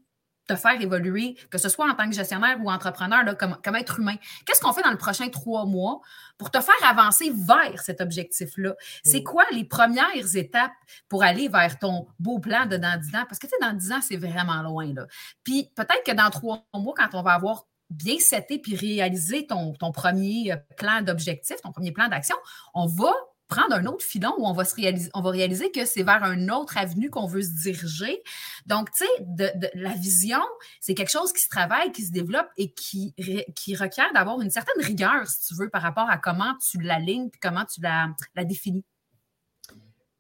te 0.49 0.57
faire 0.57 0.81
évoluer, 0.81 1.37
que 1.51 1.59
ce 1.59 1.69
soit 1.69 1.89
en 1.89 1.95
tant 1.95 2.09
que 2.09 2.15
gestionnaire 2.17 2.59
ou 2.61 2.71
entrepreneur, 2.71 3.25
comme, 3.37 3.57
comme 3.63 3.77
être 3.77 4.01
humain. 4.01 4.17
Qu'est-ce 4.45 4.61
qu'on 4.61 4.73
fait 4.73 4.83
dans 4.83 4.91
le 4.91 4.97
prochain 4.97 5.29
trois 5.29 5.67
mois 5.67 6.01
pour 6.39 6.51
te 6.51 6.61
faire 6.61 6.75
avancer 6.85 7.33
vers 7.35 7.81
cet 7.81 8.01
objectif-là? 8.01 8.75
C'est 9.05 9.23
quoi 9.23 9.45
les 9.53 9.65
premières 9.65 10.35
étapes 10.35 10.73
pour 11.09 11.23
aller 11.23 11.49
vers 11.49 11.79
ton 11.79 12.09
beau 12.19 12.41
plan 12.41 12.67
de 12.67 12.77
dans 12.77 12.99
dix 12.99 13.15
ans? 13.15 13.25
Parce 13.29 13.39
que 13.39 13.47
tu 13.47 13.51
sais, 13.51 13.57
dans 13.61 13.77
dix 13.77 13.93
ans, 13.93 14.01
c'est 14.01 14.17
vraiment 14.17 14.63
loin. 14.63 14.93
Là. 14.93 15.07
Puis 15.45 15.71
peut-être 15.77 16.03
que 16.05 16.13
dans 16.13 16.31
trois 16.31 16.65
mois, 16.75 16.95
quand 16.97 17.11
on 17.13 17.23
va 17.23 17.35
avoir 17.35 17.67
bien 17.91 18.19
seté 18.19 18.59
puis 18.59 18.75
réalisé 18.75 19.47
ton, 19.47 19.73
ton 19.75 19.93
premier 19.93 20.55
plan 20.77 21.03
d'objectif, 21.03 21.57
ton 21.63 21.73
premier 21.73 21.93
plan 21.93 22.09
d'action, 22.09 22.37
on 22.75 22.87
va 22.87 23.13
prendre 23.49 23.75
un 23.75 23.87
autre 23.87 24.05
filon 24.05 24.35
où 24.39 24.47
on 24.47 24.53
va, 24.53 24.65
se 24.65 24.75
réaliser, 24.75 25.11
on 25.15 25.23
va 25.23 25.31
réaliser 25.31 25.71
que 25.71 25.85
c'est 25.85 26.03
vers 26.03 26.23
un 26.23 26.49
autre 26.51 26.77
avenue 26.77 27.11
qu'on 27.11 27.27
veut 27.27 27.43
se 27.43 27.63
diriger. 27.63 28.23
Donc, 28.67 28.91
tu 28.93 29.05
sais, 29.05 29.11
de, 29.21 29.51
la 29.75 29.95
vision, 29.95 30.43
c'est 30.81 30.95
quelque 30.95 31.11
chose 31.11 31.33
qui 31.33 31.41
se 31.41 31.49
travaille, 31.49 31.91
qui 31.91 32.03
se 32.03 32.13
développe 32.13 32.49
et 32.57 32.73
qui, 32.73 33.15
qui 33.57 33.75
requiert 33.75 34.13
d'avoir 34.13 34.41
une 34.41 34.51
certaine 34.51 34.83
rigueur, 34.85 35.27
si 35.27 35.49
tu 35.49 35.55
veux, 35.55 35.71
par 35.71 35.83
rapport 35.83 36.09
à 36.11 36.19
comment 36.19 36.55
tu 36.71 36.79
l'alignes 36.81 37.29
et 37.29 37.39
comment 37.41 37.65
tu 37.65 37.81
la, 37.81 38.09
la 38.35 38.45
définis. 38.45 38.85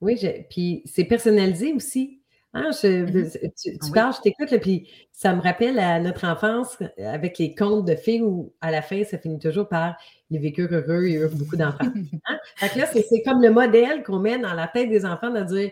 Oui, 0.00 0.18
puis 0.48 0.82
c'est 0.86 1.04
personnalisé 1.04 1.72
aussi. 1.72 2.22
Hein, 2.54 2.70
mm-hmm. 2.70 3.52
tu, 3.84 3.92
parles, 3.92 4.14
je 4.14 4.22
t'écoute, 4.22 4.58
puis 4.60 4.88
ça 5.12 5.34
me 5.34 5.40
rappelle 5.42 5.78
à 5.78 6.00
notre 6.00 6.26
enfance 6.26 6.78
avec 6.96 7.38
les 7.38 7.54
contes 7.54 7.84
de 7.84 7.94
filles 7.94 8.22
où 8.22 8.54
à 8.60 8.70
la 8.70 8.80
fin, 8.80 9.04
ça 9.04 9.18
finit 9.18 9.38
toujours 9.38 9.68
par 9.68 9.96
les 10.30 10.38
vécurent 10.38 10.72
heureux 10.72 11.04
et 11.06 11.14
eurent 11.14 11.34
beaucoup 11.34 11.56
d'enfants. 11.56 11.92
Hein? 12.26 12.38
Fait 12.56 12.68
que 12.68 12.78
là, 12.78 12.86
c'est 12.86 13.22
comme 13.22 13.42
le 13.42 13.50
modèle 13.50 14.02
qu'on 14.02 14.18
met 14.18 14.38
dans 14.38 14.54
la 14.54 14.68
tête 14.68 14.90
des 14.90 15.04
enfants 15.04 15.30
de 15.30 15.42
dire 15.42 15.70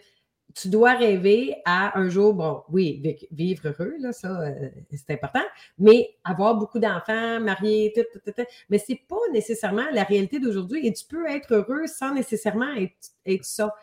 tu 0.54 0.68
dois 0.68 0.94
rêver 0.94 1.54
à 1.66 1.98
un 1.98 2.08
jour, 2.08 2.32
bon, 2.32 2.62
oui, 2.70 3.02
vivre 3.30 3.68
heureux, 3.68 3.94
là, 3.98 4.12
ça, 4.12 4.40
euh, 4.40 4.68
c'est 4.90 5.10
important, 5.10 5.42
mais 5.78 6.08
avoir 6.24 6.54
beaucoup 6.54 6.78
d'enfants, 6.78 7.40
mariés, 7.40 7.92
tout, 7.94 8.04
tout, 8.12 8.32
tout, 8.32 8.42
mais 8.70 8.78
c'est 8.78 9.02
pas 9.06 9.16
nécessairement 9.32 9.84
la 9.92 10.04
réalité 10.04 10.38
d'aujourd'hui 10.40 10.86
et 10.86 10.92
tu 10.94 11.04
peux 11.04 11.26
être 11.26 11.52
heureux 11.52 11.86
sans 11.86 12.14
nécessairement 12.14 12.72
être, 12.74 12.94
être 13.26 13.44
ça. 13.44 13.74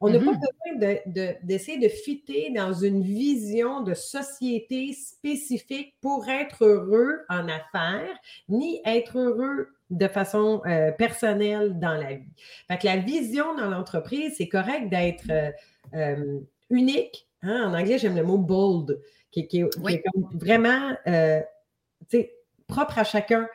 On 0.00 0.08
n'a 0.08 0.18
pas 0.18 0.32
mm-hmm. 0.32 0.78
besoin 0.78 1.36
d'essayer 1.42 1.78
de, 1.78 1.84
de, 1.84 1.88
fitter 1.88 2.50
dans 2.56 2.72
une 2.72 3.02
vision 3.02 3.82
de 3.82 3.92
société 3.92 4.94
spécifique 4.94 5.94
pour 6.00 6.26
être 6.28 6.64
heureux 6.64 7.20
en 7.28 7.46
affaires, 7.48 8.16
ni 8.48 8.80
être 8.86 9.18
heureux 9.18 9.68
de 9.90 10.08
façon 10.08 10.62
euh, 10.66 10.90
personnelle 10.92 11.78
dans 11.78 11.94
la 11.94 12.14
vie. 12.14 12.32
Fait 12.68 12.78
que 12.78 12.86
la 12.86 12.96
vision 12.96 13.54
dans 13.56 13.68
l'entreprise, 13.68 14.34
c'est 14.38 14.48
correct 14.48 14.88
d'être 14.88 15.30
euh, 15.30 15.50
euh, 15.94 16.38
unique. 16.70 17.28
Hein? 17.42 17.64
En 17.68 17.74
anglais, 17.74 17.98
j'aime 17.98 18.16
le 18.16 18.22
mot 18.22 18.38
bold, 18.38 18.98
qui, 19.30 19.40
est 19.52 20.04
vraiment 20.34 20.94
propre 22.66 22.98
à 22.98 23.04
chacun 23.04 23.48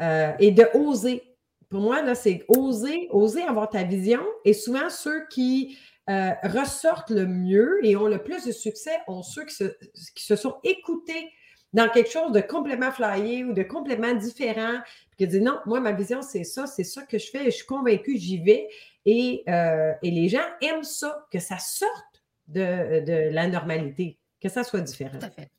et 0.00 0.52
de 0.52 0.64
oser 0.78 1.22
pour 1.68 1.80
moi, 1.80 2.14
c'est 2.14 2.44
oser, 2.48 3.08
oser 3.10 3.42
avoir 3.42 3.68
ta 3.68 3.82
vision. 3.82 4.24
Et 4.44 4.52
souvent, 4.52 4.88
ceux 4.88 5.26
qui 5.28 5.78
euh, 6.08 6.30
ressortent 6.42 7.10
le 7.10 7.26
mieux 7.26 7.84
et 7.84 7.96
ont 7.96 8.06
le 8.06 8.22
plus 8.22 8.46
de 8.46 8.52
succès 8.52 8.98
ont 9.06 9.22
ceux 9.22 9.44
qui 9.44 9.54
se, 10.24 10.36
sont 10.36 10.56
écoutés 10.64 11.30
dans 11.74 11.90
quelque 11.90 12.10
chose 12.10 12.32
de 12.32 12.40
complètement 12.40 12.90
flyé 12.90 13.44
ou 13.44 13.52
de 13.52 13.62
complètement 13.62 14.14
différent, 14.14 14.78
puis 15.10 15.18
qui 15.18 15.26
disent 15.26 15.42
non, 15.42 15.58
moi, 15.66 15.80
ma 15.80 15.92
vision, 15.92 16.22
c'est 16.22 16.44
ça, 16.44 16.66
c'est 16.66 16.84
ça 16.84 17.02
que 17.02 17.18
je 17.18 17.30
fais, 17.30 17.44
je 17.46 17.50
suis 17.50 17.66
convaincue, 17.66 18.16
j'y 18.16 18.38
vais. 18.38 18.66
Et, 19.04 19.42
euh, 19.48 19.92
et, 20.02 20.10
les 20.10 20.28
gens 20.28 20.44
aiment 20.62 20.82
ça, 20.82 21.26
que 21.30 21.38
ça 21.38 21.58
sorte 21.58 22.22
de, 22.46 23.04
de 23.04 23.30
la 23.30 23.46
normalité, 23.46 24.18
que 24.40 24.48
ça 24.48 24.64
soit 24.64 24.80
différent. 24.80 25.18
Tout 25.18 25.26
à 25.26 25.30
fait. 25.30 25.50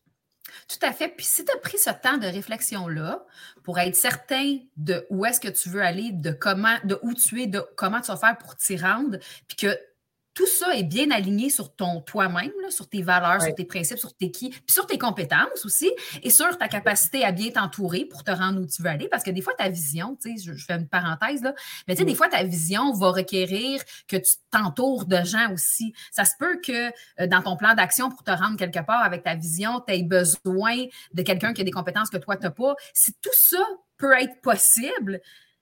Tout 0.68 0.86
à 0.86 0.92
fait. 0.92 1.10
Puis 1.10 1.26
si 1.26 1.46
tu 1.46 1.52
as 1.52 1.58
pris 1.58 1.78
ce 1.78 1.90
temps 1.90 2.18
de 2.18 2.28
réflexion-là 2.28 3.26
pour 3.64 3.80
être 3.80 3.96
certain 3.96 4.58
de 4.78 5.06
où 5.10 5.26
est-ce 5.26 5.40
que 5.40 5.48
tu 5.48 5.70
veux 5.70 5.82
aller, 5.82 6.12
de 6.12 6.32
comment, 6.32 6.78
de 6.84 7.00
où 7.02 7.14
tu 7.14 7.42
es, 7.42 7.48
de 7.48 7.64
comment 7.76 8.02
tu 8.02 8.08
vas 8.08 8.18
faire 8.18 8.38
pour 8.38 8.56
t'y 8.56 8.78
rendre, 8.78 9.18
puis 9.48 9.58
que 9.58 9.78
tout 10.34 10.48
ça 10.48 10.76
est 10.76 10.84
bien 10.84 11.12
aligné 11.12 11.50
sur 11.50 11.76
ton 11.76 12.02
toi-même, 12.02 12.52
sur 12.70 12.88
tes 12.88 13.02
valeurs, 13.02 13.42
sur 13.42 13.54
tes 13.56 13.66
principes, 13.66 13.98
sur 13.98 14.16
tes 14.16 14.32
qui, 14.32 14.50
puis 14.50 14.62
sur 14.70 14.86
tes 14.86 14.98
compétences 14.98 15.66
aussi, 15.66 15.92
et 16.24 16.30
sur 16.30 16.58
ta 16.58 16.68
capacité 16.68 17.26
à 17.26 17.32
bien 17.32 17.52
t'entourer 17.52 18.06
pour 18.06 18.24
te 18.24 18.32
rendre 18.32 18.62
où 18.62 18.66
tu 18.66 18.82
veux 18.82 18.90
aller. 18.90 19.08
Parce 19.10 19.24
que 19.24 19.32
des 19.32 19.42
fois, 19.42 19.54
ta 19.58 19.70
vision, 19.70 20.16
tu 20.22 20.38
sais, 20.38 20.44
je, 20.44 20.66
fais 20.66 20.76
une 20.76 20.88
parenthèse 20.88 21.42
là, 21.42 21.54
mais 21.88 21.96
tu 21.96 22.00
sais, 22.00 22.06
des 22.06 22.16
fois, 22.16 22.30
ta 22.30 22.44
vision 22.44 22.94
va 22.94 23.12
requérir 23.12 23.82
que 24.08 24.18
tu 24.18 24.32
t'entoures 24.52 25.06
de 25.06 25.24
gens 25.24 25.52
aussi. 25.52 25.94
Ça 26.12 26.26
se 26.26 26.34
peut 26.40 26.60
que 26.66 26.90
euh, 27.22 27.28
dans 27.28 27.42
ton 27.42 27.58
plan 27.58 27.74
d'action 27.76 28.10
pour 28.10 28.24
te 28.24 28.32
rendre 28.32 28.58
quelque 28.58 28.86
part 28.86 29.04
avec 29.04 29.24
ta 29.24 29.36
vision, 29.36 29.82
tu 29.86 29.94
aies 29.94 30.04
besoin 30.04 30.86
de 31.14 31.22
quelqu'un 31.22 31.54
qui 31.54 31.62
a 31.62 31.64
des 31.64 31.72
compétences 31.72 32.10
que 32.10 32.18
toi, 32.18 32.38
tu 32.38 32.44
n'as 32.44 32.52
pas. 32.52 32.76
Si 32.94 33.14
tout 33.22 33.30
ça 33.34 33.64
peut 33.98 34.14
être 34.14 34.42
possible, 34.42 35.22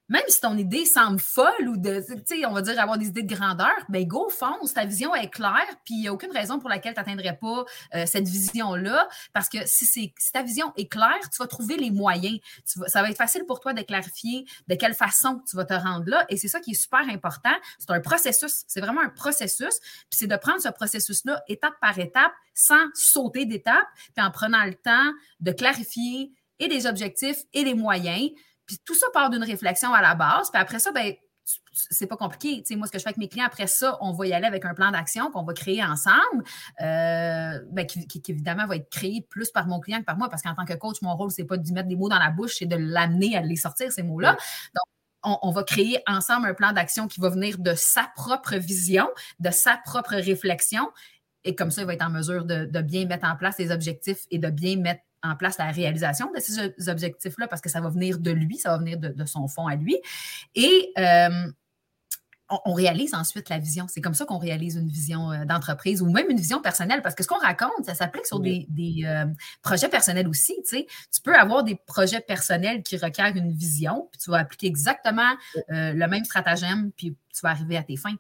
même 0.10 0.24
si 0.28 0.40
ton 0.40 0.58
idée 0.58 0.86
semble 0.86 1.20
folle 1.20 1.68
ou 1.68 1.78
de, 1.78 2.04
tu 2.26 2.46
on 2.46 2.54
va 2.54 2.62
dire 2.62 2.80
avoir 2.80 2.98
des 2.98 3.08
idées 3.08 3.24
de 3.24 3.36
grandeur, 3.36 3.76
ben 3.90 4.06
go 4.06 4.30
fonce, 4.30 4.74
ta 4.74 4.86
vision 4.86 5.14
est 5.14 5.30
claire, 5.30 5.68
puis 5.84 5.96
il 5.96 6.02
n'y 6.02 6.08
a 6.08 6.14
aucune 6.14 6.32
raison 6.32 6.60
pour 6.60 6.70
laquelle 6.70 6.94
tu 6.94 7.00
n'atteindrais 7.00 7.38
pas 7.38 7.66
euh, 7.96 8.06
cette 8.06 8.28
vision-là, 8.28 9.08
parce 9.34 9.50
que 9.50 9.58
si, 9.66 9.86
si, 9.86 10.14
ta 10.32 10.44
vision 10.44 10.72
est 10.78 10.88
claire, 10.88 11.30
tu 11.32 11.38
vas 11.40 11.48
trouver 11.48 11.76
les 11.76 11.92
moyens. 11.92 12.40
ça 12.64 13.02
va 13.02 13.10
être 13.10 13.18
facile 13.18 13.46
pour 13.46 13.60
toi 13.60 13.74
de 13.74 13.82
clarifier 13.82 14.46
de 14.68 14.76
quelle 14.76 14.94
façon 14.94 15.42
tu 15.50 15.56
vas 15.56 15.66
te 15.66 15.74
rendre 15.74 16.10
là, 16.10 16.26
et 16.30 16.38
c'est 16.38 16.48
ça 16.48 16.60
qui 16.60 16.72
est 16.72 16.82
super 16.82 17.08
important. 17.10 17.56
C'est 17.80 17.92
un 17.92 18.00
processus, 18.00 18.64
c'est 18.68 18.82
vraiment 18.82 19.02
un 19.02 19.10
processus, 19.10 19.80
puis 19.82 20.18
c'est 20.18 20.28
de 20.28 20.38
prendre 20.38 20.62
ce 20.62 20.70
processus-là 20.70 21.44
étape 21.48 21.74
par 21.82 22.00
étape, 22.00 22.32
sans 22.54 22.86
sauter 22.94 23.46
d'étape, 23.46 23.88
puis 24.16 24.26
en 24.26 24.32
prenant 24.32 24.64
le 24.66 24.76
temps 24.76 25.12
de 25.40 25.52
clarifier 25.52 26.32
et 26.60 26.68
des 26.68 26.88
objectifs 26.88 27.44
et 27.54 27.64
les 27.64 27.74
moyens, 27.74 28.32
puis 28.68 28.78
tout 28.86 28.94
ça 28.94 29.08
part 29.14 29.30
d'une 29.30 29.44
réflexion 29.44 29.94
à 29.94 30.02
la 30.02 30.14
base. 30.14 30.52
Puis 30.52 30.62
après 30.62 30.80
ça, 30.80 30.92
ben, 30.92 31.14
c'est 31.74 32.08
pas 32.08 32.18
compliqué. 32.18 32.62
Tu 32.62 32.66
sais, 32.66 32.76
moi, 32.76 32.88
ce 32.88 32.92
que 32.92 32.98
je 32.98 33.04
fais 33.04 33.10
avec 33.10 33.18
mes 33.18 33.30
clients, 33.30 33.46
après 33.46 33.68
ça, 33.68 33.98
on 34.02 34.12
va 34.12 34.28
y 34.28 34.34
aller 34.34 34.46
avec 34.46 34.66
un 34.66 34.74
plan 34.74 34.92
d'action 34.92 35.32
qu'on 35.32 35.44
va 35.44 35.54
créer 35.54 35.84
ensemble, 35.84 36.44
euh, 36.82 37.60
ben, 37.72 37.86
qui, 37.86 38.22
évidemment 38.28 38.68
va 38.68 38.76
être 38.76 38.90
créé 38.90 39.26
plus 39.30 39.50
par 39.52 39.68
mon 39.68 39.80
client 39.80 40.00
que 40.00 40.06
par 40.06 40.18
moi, 40.18 40.30
parce 40.30 40.42
qu'en 40.42 40.54
tant 40.54 40.66
que 40.66 40.74
coach, 40.74 41.02
mon 41.02 41.16
rôle, 41.16 41.32
c'est 41.32 41.46
pas 41.46 41.58
de 41.58 41.64
lui 41.64 41.72
mettre 41.72 41.88
des 41.88 41.96
mots 41.96 42.10
dans 42.10 42.20
la 42.20 42.32
bouche, 42.32 42.56
c'est 42.60 42.66
de 42.66 42.76
l'amener 42.76 43.38
à 43.38 43.42
les 43.42 43.56
sortir, 43.56 43.92
ces 43.92 44.04
mots-là. 44.04 44.34
Donc, 44.34 45.38
on, 45.42 45.52
va 45.52 45.64
créer 45.64 46.02
ensemble 46.08 46.48
un 46.48 46.54
plan 46.54 46.72
d'action 46.72 47.08
qui 47.08 47.20
va 47.20 47.30
venir 47.30 47.58
de 47.58 47.74
sa 47.76 48.10
propre 48.16 48.56
vision, 48.56 49.08
de 49.40 49.52
sa 49.52 49.78
propre 49.84 50.16
réflexion. 50.16 50.90
Et 51.44 51.56
comme 51.56 51.72
ça, 51.72 51.82
il 51.82 51.88
va 51.88 51.94
être 51.94 52.06
en 52.06 52.10
mesure 52.10 52.46
de, 52.46 52.82
bien 52.82 53.06
mettre 53.06 53.28
en 53.28 53.36
place 53.36 53.58
les 53.58 53.72
objectifs 53.72 54.26
et 54.32 54.38
de 54.38 54.50
bien 54.50 54.78
mettre 54.78 55.02
en 55.28 55.36
place 55.36 55.58
la 55.58 55.72
réalisation 55.72 56.32
de 56.36 56.40
ces 56.40 56.90
objectifs-là 56.90 57.48
parce 57.48 57.62
que 57.62 57.70
ça 57.70 57.82
va 57.82 57.90
venir 57.90 58.20
de 58.20 58.32
lui, 58.32 58.58
ça 58.58 58.70
va 58.70 58.78
venir 58.78 58.98
de, 58.98 59.26
son 59.26 59.48
fond 59.48 59.68
à 59.68 59.76
lui. 59.76 59.98
Et 60.56 60.92
euh, 60.98 61.30
on, 62.66 62.74
réalise 62.74 63.14
ensuite 63.14 63.50
la 63.50 63.60
vision. 63.60 63.88
C'est 63.90 64.02
comme 64.02 64.14
ça 64.14 64.26
qu'on 64.26 64.38
réalise 64.38 64.76
une 64.76 64.88
vision 64.88 65.32
euh, 65.32 65.46
d'entreprise 65.46 66.02
ou 66.02 66.10
même 66.10 66.30
une 66.30 66.38
vision 66.38 66.62
personnelle, 66.62 67.02
parce 67.02 67.16
que 67.16 67.24
ce 67.24 67.28
qu'on 67.28 67.40
raconte, 67.40 67.86
ça 67.86 67.94
s'applique 67.94 68.26
sur 68.26 68.40
des, 68.40 68.68
euh, 69.06 69.26
projets 69.62 69.90
personnels 69.90 70.28
aussi. 70.28 70.56
Tu, 70.70 70.86
tu 70.86 71.22
peux 71.24 71.36
avoir 71.36 71.64
des 71.64 71.76
projets 71.76 72.22
personnels 72.22 72.84
qui 72.84 72.98
requièrent 72.98 73.36
une 73.36 73.52
vision, 73.52 74.08
puis 74.12 74.20
tu 74.20 74.32
vas 74.32 74.38
appliquer 74.38 74.68
exactement 74.68 75.34
le 75.70 76.08
même 76.08 76.24
stratagème, 76.24 76.92
puis 76.96 77.18
tu 77.34 77.42
vas 77.44 77.50
arriver 77.50 77.78
à 77.78 77.84
tes 77.84 77.98
fins. 77.98 78.16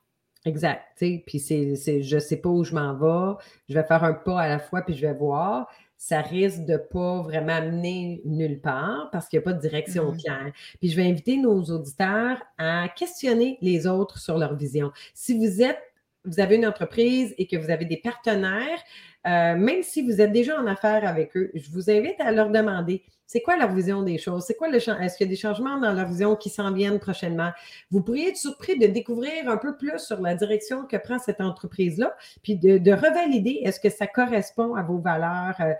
Exact. 0.47 0.81
Puis 0.97 1.39
c'est, 1.39 1.75
je 2.01 2.15
ne 2.15 2.19
sais 2.19 2.37
pas 2.37 2.49
où 2.49 2.63
je 2.63 2.73
m'en 2.73 2.93
vais, 2.93 3.37
je 3.69 3.73
vais 3.73 3.83
faire 3.83 4.03
un 4.03 4.13
pas 4.13 4.41
à 4.41 4.47
la 4.47 4.59
fois, 4.59 4.81
puis 4.81 4.95
je 4.95 5.05
vais 5.05 5.13
voir 5.13 5.67
ça 5.98 6.22
risque 6.22 6.66
de 6.66 6.77
pas 6.77 7.22
vraiment 7.24 7.62
mener 7.62 8.22
nulle 8.24 8.62
part 8.62 9.10
parce 9.12 9.27
qu'il 9.27 9.39
n'y 9.39 9.44
a 9.44 9.46
pas 9.46 9.54
de 9.54 9.62
direction 9.62 10.12
mmh 10.12 10.18
claire. 10.18 10.51
Puis 10.80 10.89
je 10.89 10.96
vais 10.96 11.08
inviter 11.08 11.38
nos 11.38 11.63
auditeurs 11.63 12.42
à 12.58 12.88
questionner 12.89 13.58
les 13.62 13.88
autres 13.88 14.20
sur 14.20 14.38
leur 14.38 14.56
vision. 14.56 14.92
Si 15.13 15.38
vous 15.38 15.62
êtes, 15.62 15.82
vous 16.25 16.39
avez 16.39 16.56
une 16.58 16.68
entreprise 16.68 17.34
et 17.38 17.48
que 17.48 17.56
vous 17.58 17.70
avez 17.70 17.86
des 17.86 17.98
partenaires, 17.98 18.80
euh, 19.27 19.55
même 19.55 19.84
si 19.84 20.01
vous 20.01 20.22
êtes 20.22 20.31
déjà 20.31 20.60
en 20.60 20.67
affaires 20.67 21.07
avec 21.07 21.36
eux, 21.36 21.51
je 21.53 21.69
vous 21.72 21.89
invite 21.89 22.19
à 22.19 22.31
leur 22.31 22.50
demander 22.50 23.03
c'est 23.25 23.41
quoi 23.41 23.57
leur 23.57 23.74
vision 23.74 24.03
des 24.03 24.17
choses? 24.17 24.46
C'est 24.46 24.55
quoi 24.55 24.69
le 24.69 24.77
Est-ce 24.77 25.17
qu'il 25.17 25.27
y 25.27 25.29
a 25.29 25.31
des 25.31 25.36
changements 25.36 25.77
dans 25.81 25.91
leur 25.91 26.07
vision 26.07 26.38
qui 26.38 26.50
s'en 26.50 26.72
viennent 26.72 26.98
prochainement? 26.98 27.51
Vous 27.91 28.01
pourriez 28.01 28.29
être 28.29 28.38
surpris 28.38 28.79
de 28.79 28.88
découvrir 28.88 29.50
un 29.50 29.57
peu 29.57 29.75
plus 29.75 30.00
sur 30.00 30.22
la 30.22 30.34
direction 30.34 30.86
que 30.86 30.96
prend 30.96 31.19
cette 31.19 31.41
entreprise-là, 31.41 32.15
puis 32.41 32.55
de, 32.55 32.91
revalider 32.91 33.60
est-ce 33.65 33.81
que 33.81 33.89
ça 33.89 34.07
correspond 34.07 34.75
à 34.75 34.84
vos 34.84 35.00
valeurs 35.00 35.57
euh, 35.60 35.74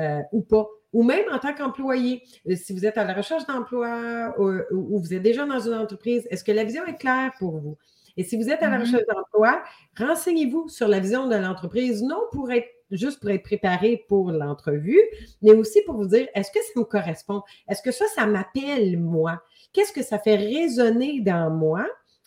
euh, 0.00 0.22
ou 0.32 0.40
pas. 0.40 0.66
Ou 0.94 1.02
même 1.02 1.24
en 1.30 1.38
tant 1.38 1.52
qu'employé, 1.52 2.22
si 2.54 2.72
vous 2.72 2.86
êtes 2.86 2.96
à 2.96 3.04
la 3.04 3.12
recherche 3.12 3.46
d'emploi 3.46 4.34
ou, 4.38 4.48
ou, 4.70 4.98
vous 4.98 5.12
êtes 5.12 5.22
déjà 5.22 5.44
dans 5.44 5.60
une 5.60 5.74
entreprise, 5.74 6.26
est-ce 6.30 6.42
que 6.42 6.52
la 6.52 6.64
vision 6.64 6.86
est 6.86 6.96
claire 6.96 7.32
pour 7.38 7.58
vous? 7.58 7.76
Et 8.16 8.22
si 8.22 8.36
vous 8.36 8.48
êtes 8.48 8.62
à 8.62 8.70
la 8.70 8.78
mm-hmm. 8.78 8.80
recherche 8.80 9.06
d'emploi, 9.12 9.62
renseignez-vous 9.98 10.68
sur 10.68 10.88
la 10.88 11.00
vision 11.00 11.26
de 11.26 11.34
l'entreprise, 11.34 12.02
non 12.02 12.20
pour 12.32 12.50
être 12.50 12.68
juste 12.94 13.20
pour 13.20 13.30
être 13.30 13.42
préparé 13.42 14.04
pour 14.08 14.30
l'entrevue, 14.30 15.00
mais 15.42 15.52
aussi 15.52 15.82
pour 15.82 15.96
vous 15.96 16.06
dire, 16.06 16.26
est-ce 16.34 16.50
que 16.50 16.60
ça 16.60 16.80
me 16.80 16.84
correspond? 16.84 17.42
Est-ce 17.68 17.82
que 17.82 17.92
ça, 17.92 18.06
ça 18.14 18.26
m'appelle 18.26 18.98
moi? 18.98 19.42
Qu'est-ce 19.72 19.92
que 19.92 20.02
ça 20.02 20.18
fait 20.18 20.36
résonner 20.36 21.20
dans 21.20 21.50
moi? 21.50 21.86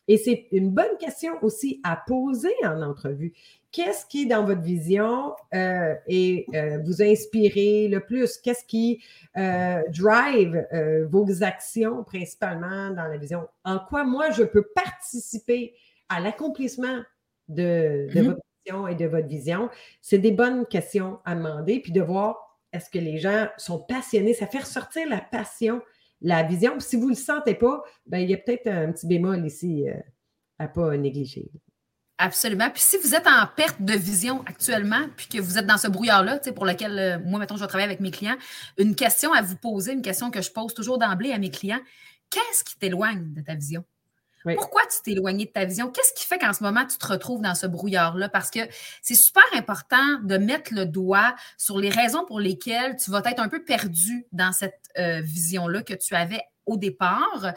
Et 0.10 0.18
c'est 0.18 0.48
une 0.52 0.72
bonne 0.72 0.98
question 1.00 1.34
aussi 1.42 1.82
à 1.84 2.02
poser 2.08 2.54
en 2.64 2.82
entrevue. 2.82 3.34
Qu'est-ce 3.74 4.06
qui, 4.06 4.26
dans 4.26 4.46
votre 4.46 4.62
vision, 4.62 5.34
euh, 5.54 5.94
et 6.08 6.46
euh, 6.56 6.80
vous 6.86 7.02
inspirez 7.02 7.90
le 7.90 8.00
plus? 8.00 8.38
Qu'est-ce 8.38 8.64
qui 8.64 9.04
euh, 9.36 9.82
drive 9.90 10.66
vos 11.12 11.44
actions 11.44 12.04
principalement 12.06 12.90
dans 12.92 13.04
la 13.04 13.18
vision? 13.18 13.48
En 13.66 13.80
quoi, 13.80 14.06
moi, 14.06 14.32
je 14.32 14.44
peux 14.44 14.64
participer 14.74 15.74
à 16.08 16.22
l'accomplissement 16.22 17.02
de, 17.50 18.08
de 18.14 18.22
votre 18.22 18.42
et 18.88 18.96
de 18.96 19.06
votre 19.06 19.28
vision? 19.28 19.70
C'est 20.02 20.18
des 20.18 20.32
bonnes 20.32 20.66
questions 20.66 21.20
à 21.26 21.36
demander, 21.36 21.80
puis 21.80 21.92
de 21.92 22.02
voir 22.02 22.60
est-ce 22.74 22.90
que 22.90 23.00
les 23.00 23.18
gens 23.18 23.48
sont 23.58 23.80
passionnés. 23.80 24.34
Ça 24.34 24.48
fait 24.48 24.60
ressortir 24.60 25.08
la 25.10 25.22
passion, 25.22 25.82
la 26.22 26.44
vision. 26.44 26.80
si 26.80 26.96
vous 26.96 27.06
ne 27.06 27.10
le 27.12 27.16
sentez 27.16 27.56
pas, 27.56 27.84
ben, 28.06 28.20
il 28.20 28.30
y 28.30 28.34
a 28.34 28.38
peut-être 28.38 28.68
un 28.68 28.92
petit 28.92 29.08
bémol 29.08 29.46
ici 29.46 29.88
euh, 29.88 29.94
à 30.60 30.68
ne 30.68 30.74
pas 30.74 30.98
négliger. 30.98 31.50
Absolument. 32.20 32.70
Puis 32.72 32.82
si 32.82 32.98
vous 32.98 33.14
êtes 33.14 33.28
en 33.28 33.46
perte 33.56 33.80
de 33.80 33.94
vision 33.94 34.44
actuellement, 34.48 35.08
puis 35.16 35.28
que 35.28 35.40
vous 35.40 35.60
êtes 35.60 35.68
dans 35.68 35.78
ce 35.78 35.88
brouillard-là, 35.88 36.40
pour 36.56 36.66
lequel 36.66 36.98
euh, 36.98 37.20
moi, 37.24 37.40
mettons, 37.40 37.56
je 37.56 37.62
vais 37.62 37.68
travailler 37.68 37.88
avec 37.88 38.00
mes 38.00 38.12
clients, 38.12 38.38
une 38.78 38.96
question 38.96 39.32
à 39.34 39.42
vous 39.44 39.56
poser, 39.56 39.94
une 39.94 40.02
question 40.02 40.32
que 40.32 40.42
je 40.42 40.52
pose 40.52 40.74
toujours 40.74 40.98
d'emblée 40.98 41.32
à 41.32 41.38
mes 41.38 41.52
clients, 41.52 41.82
qu'est-ce 42.32 42.64
qui 42.64 42.78
t'éloigne 42.78 43.34
de 43.34 43.42
ta 43.42 43.54
vision? 43.54 43.84
Pourquoi 44.44 44.82
tu 44.84 45.02
t'es 45.04 45.12
éloigné 45.12 45.46
de 45.46 45.52
ta 45.52 45.66
vision? 45.66 45.90
Qu'est-ce 45.90 46.14
qui 46.14 46.26
fait 46.26 46.38
qu'en 46.38 46.54
ce 46.54 46.64
moment, 46.64 46.86
tu 46.86 46.98
te 46.98 47.08
retrouves 47.08 47.42
dans 47.42 47.56
ce 47.56 47.68
brouillard-là? 47.68 48.30
Parce 48.30 48.50
que 48.50 48.60
c'est 49.02 49.16
super 49.16 49.44
important 49.54 50.20
de 50.24 50.38
mettre 50.38 50.74
le 50.74 50.86
doigt 50.86 51.36
sur 51.58 51.80
les 51.80 51.90
raisons 51.90 52.26
pour 52.26 52.40
lesquelles 52.40 52.96
tu 52.98 53.12
vas 53.12 53.22
être 53.26 53.42
un 53.42 53.50
peu 53.50 53.64
perdu 53.64 54.26
dans 54.32 54.52
cette 54.52 54.80
euh, 54.98 55.22
vision-là 55.22 55.84
que 55.84 55.94
tu 55.94 56.16
avais 56.16 56.42
au 56.68 56.78
départ 56.78 57.54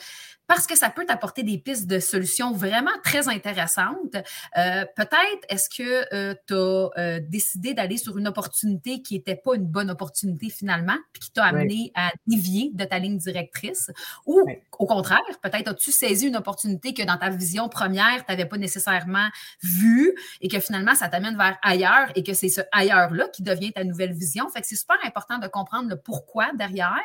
parce 0.51 0.66
que 0.66 0.77
ça 0.77 0.90
peut 0.90 1.07
t'apporter 1.07 1.44
des 1.44 1.59
pistes 1.59 1.87
de 1.87 2.01
solutions 2.01 2.51
vraiment 2.51 2.90
très 3.05 3.29
intéressantes. 3.29 4.16
Euh, 4.59 4.85
peut-être 4.96 5.46
est-ce 5.49 5.68
que 5.70 6.12
euh, 6.12 6.35
tu 6.49 6.55
as 6.55 6.88
euh, 6.99 7.20
décidé 7.23 7.73
d'aller 7.73 7.96
sur 7.96 8.18
une 8.18 8.27
opportunité 8.27 9.01
qui 9.01 9.14
n'était 9.14 9.37
pas 9.37 9.55
une 9.55 9.66
bonne 9.66 9.92
opportunité 9.92 10.51
finalement, 10.51 10.96
puis 11.12 11.20
qui 11.20 11.31
t'a 11.31 11.44
amené 11.44 11.92
à 11.94 12.11
dévier 12.27 12.73
de 12.75 12.85
ta 12.85 12.99
ligne 12.99 13.16
directrice, 13.16 13.92
ou 14.27 14.44
au 14.81 14.87
contraire, 14.87 15.20
peut-être 15.40 15.68
as-tu 15.68 15.92
saisi 15.92 16.27
une 16.27 16.37
opportunité 16.37 16.94
que 16.94 17.05
dans 17.05 17.16
ta 17.16 17.31
vision 17.31 17.68
première, 17.68 18.27
tu 18.27 18.33
n'avais 18.33 18.46
pas 18.46 18.59
nécessairement 18.59 19.29
vue 19.62 20.12
et 20.40 20.49
que 20.49 20.59
finalement, 20.59 20.96
ça 20.96 21.09
t'amène 21.09 21.37
vers 21.37 21.59
ailleurs 21.62 22.11
et 22.16 22.25
que 22.25 22.35
c'est 22.35 22.49
ce 22.49 22.62
ailleurs-là 22.73 23.29
qui 23.29 23.44
devient 23.44 23.73
ta 23.73 23.85
nouvelle 23.85 24.14
vision? 24.14 24.49
Fait 24.49 24.62
que 24.62 24.66
c'est 24.66 24.75
super 24.75 24.99
important 25.05 25.38
de 25.38 25.46
comprendre 25.46 25.88
le 25.88 25.96
pourquoi 25.96 26.51
derrière. 26.55 26.99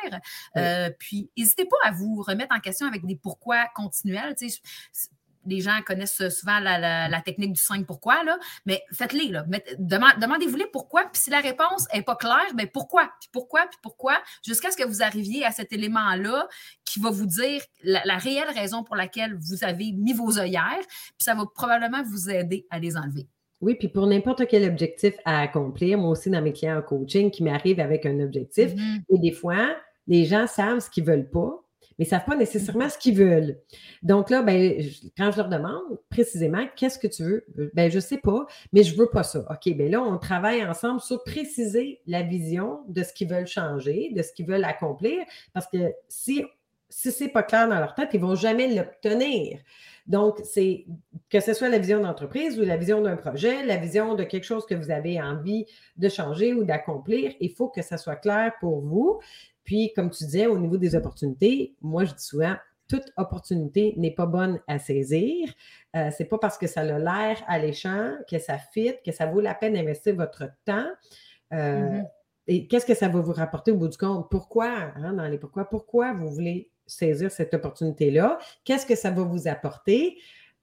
puis, 0.98 1.30
n'hésitez 1.36 1.66
pas 1.66 1.76
à 1.84 1.92
vous 1.96 2.22
remettre 2.22 2.54
en 2.54 2.60
question 2.60 2.86
avec 2.86 3.04
des 3.06 3.16
pourquoi 3.16 3.36
pourquoi 3.36 3.66
continuel. 3.74 4.34
les 5.46 5.60
gens 5.60 5.78
connaissent 5.86 6.28
souvent 6.30 6.58
la, 6.58 7.20
technique 7.20 7.52
du 7.52 7.60
5 7.60 7.86
pourquoi, 7.86 8.24
là, 8.24 8.38
mais 8.64 8.82
faites-les. 8.92 9.30
demandez-vous 9.78 10.56
les 10.56 10.66
pourquoi. 10.66 11.04
Puis 11.12 11.22
si 11.22 11.30
la 11.30 11.40
réponse 11.40 11.86
n'est 11.94 12.02
pas 12.02 12.16
claire, 12.16 12.54
bien 12.54 12.66
pourquoi? 12.66 13.10
Puis 13.20 13.28
pourquoi? 13.32 13.66
Puis 13.68 13.78
pourquoi? 13.82 14.18
Jusqu'à 14.44 14.70
ce 14.70 14.76
que 14.76 14.84
vous 14.84 15.02
arriviez 15.02 15.44
à 15.44 15.52
cet 15.52 15.72
élément-là 15.72 16.48
qui 16.84 16.98
va 16.98 17.10
vous 17.10 17.26
dire 17.26 17.62
la, 17.84 18.16
réelle 18.16 18.50
raison 18.54 18.82
pour 18.82 18.96
laquelle 18.96 19.36
vous 19.38 19.62
avez 19.62 19.92
mis 19.92 20.12
vos 20.12 20.38
œillères. 20.38 20.84
Puis 20.88 21.24
ça 21.24 21.34
va 21.34 21.44
probablement 21.54 22.02
vous 22.02 22.30
aider 22.30 22.66
à 22.70 22.78
les 22.78 22.96
enlever. 22.96 23.28
Oui, 23.60 23.76
puis 23.76 23.88
pour 23.88 24.06
n'importe 24.06 24.46
quel 24.48 24.68
objectif 24.68 25.14
à 25.24 25.40
accomplir, 25.40 25.98
moi 25.98 26.10
aussi 26.10 26.30
dans 26.30 26.42
mes 26.42 26.52
clients 26.52 26.78
en 26.78 26.82
coaching 26.82 27.30
qui 27.30 27.42
m'arrivent 27.42 27.80
avec 27.80 28.04
un 28.06 28.18
objectif, 28.20 28.72
mm-hmm. 28.74 29.02
et 29.10 29.18
des 29.18 29.32
fois, 29.32 29.76
les 30.06 30.24
gens 30.24 30.46
savent 30.46 30.80
ce 30.80 30.90
qu'ils 30.90 31.04
ne 31.04 31.10
veulent 31.10 31.30
pas, 31.30 31.65
mais 31.98 32.04
ils 32.04 32.08
ne 32.08 32.10
savent 32.10 32.24
pas 32.24 32.36
nécessairement 32.36 32.88
ce 32.88 32.98
qu'ils 32.98 33.16
veulent. 33.16 33.58
Donc 34.02 34.30
là, 34.30 34.42
ben, 34.42 34.82
quand 35.16 35.30
je 35.30 35.36
leur 35.36 35.48
demande 35.48 35.98
précisément 36.10 36.66
qu'est-ce 36.76 36.98
que 36.98 37.06
tu 37.06 37.22
veux, 37.22 37.46
ben, 37.74 37.90
je 37.90 37.96
ne 37.96 38.00
sais 38.00 38.18
pas, 38.18 38.46
mais 38.72 38.82
je 38.82 38.94
ne 38.94 38.98
veux 38.98 39.10
pas 39.10 39.22
ça. 39.22 39.46
OK, 39.50 39.74
bien 39.74 39.88
là, 39.88 40.02
on 40.02 40.18
travaille 40.18 40.64
ensemble 40.64 41.00
sur 41.00 41.22
préciser 41.24 42.00
la 42.06 42.22
vision 42.22 42.80
de 42.88 43.02
ce 43.02 43.12
qu'ils 43.12 43.28
veulent 43.28 43.46
changer, 43.46 44.12
de 44.14 44.22
ce 44.22 44.32
qu'ils 44.32 44.46
veulent 44.46 44.64
accomplir, 44.64 45.24
parce 45.52 45.66
que 45.66 45.92
si, 46.08 46.44
si 46.88 47.12
ce 47.12 47.24
n'est 47.24 47.30
pas 47.30 47.42
clair 47.42 47.68
dans 47.68 47.78
leur 47.78 47.94
tête, 47.94 48.10
ils 48.12 48.20
ne 48.20 48.26
vont 48.26 48.34
jamais 48.34 48.74
l'obtenir. 48.74 49.58
Donc, 50.06 50.40
c'est 50.44 50.86
que 51.30 51.40
ce 51.40 51.52
soit 51.52 51.68
la 51.68 51.78
vision 51.78 52.00
d'entreprise 52.00 52.60
ou 52.60 52.64
la 52.64 52.76
vision 52.76 53.00
d'un 53.00 53.16
projet, 53.16 53.64
la 53.64 53.76
vision 53.76 54.14
de 54.14 54.22
quelque 54.22 54.44
chose 54.44 54.64
que 54.64 54.74
vous 54.74 54.90
avez 54.90 55.20
envie 55.20 55.66
de 55.96 56.08
changer 56.08 56.54
ou 56.54 56.62
d'accomplir, 56.62 57.32
il 57.40 57.50
faut 57.50 57.68
que 57.68 57.82
ça 57.82 57.96
soit 57.96 58.16
clair 58.16 58.52
pour 58.60 58.80
vous. 58.82 59.20
Puis, 59.66 59.92
comme 59.94 60.10
tu 60.10 60.24
disais, 60.24 60.46
au 60.46 60.58
niveau 60.58 60.78
des 60.78 60.94
opportunités, 60.94 61.74
moi, 61.82 62.04
je 62.04 62.14
dis 62.14 62.24
souvent, 62.24 62.54
toute 62.88 63.12
opportunité 63.16 63.94
n'est 63.96 64.14
pas 64.14 64.26
bonne 64.26 64.60
à 64.68 64.78
saisir. 64.78 65.52
Euh, 65.94 66.10
Ce 66.10 66.22
n'est 66.22 66.28
pas 66.28 66.38
parce 66.38 66.56
que 66.56 66.66
ça 66.66 66.80
a 66.82 66.98
l'air 66.98 67.42
alléchant, 67.48 68.14
que 68.30 68.38
ça 68.38 68.58
fit, 68.58 68.94
que 69.04 69.12
ça 69.12 69.26
vaut 69.26 69.40
la 69.40 69.54
peine 69.54 69.74
d'investir 69.74 70.14
votre 70.14 70.44
temps. 70.64 70.86
Euh, 71.52 71.80
mm-hmm. 71.80 72.04
Et 72.46 72.68
qu'est-ce 72.68 72.86
que 72.86 72.94
ça 72.94 73.08
va 73.08 73.20
vous 73.20 73.32
rapporter 73.32 73.72
au 73.72 73.76
bout 73.76 73.88
du 73.88 73.98
compte? 73.98 74.30
Pourquoi, 74.30 74.92
hein, 74.96 75.14
dans 75.14 75.26
les 75.26 75.38
pourquoi, 75.38 75.64
pourquoi 75.64 76.12
vous 76.12 76.28
voulez 76.28 76.70
saisir 76.86 77.30
cette 77.30 77.52
opportunité-là? 77.54 78.38
Qu'est-ce 78.64 78.86
que 78.86 78.94
ça 78.94 79.10
va 79.10 79.24
vous 79.24 79.48
apporter? 79.48 80.16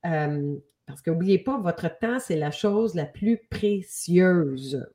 Euh, 0.05 0.55
parce 0.85 1.01
qu'oubliez 1.01 1.39
pas, 1.39 1.57
votre 1.57 1.89
temps, 1.99 2.19
c'est 2.19 2.37
la 2.37 2.51
chose 2.51 2.95
la 2.95 3.05
plus 3.05 3.37
précieuse. 3.49 4.85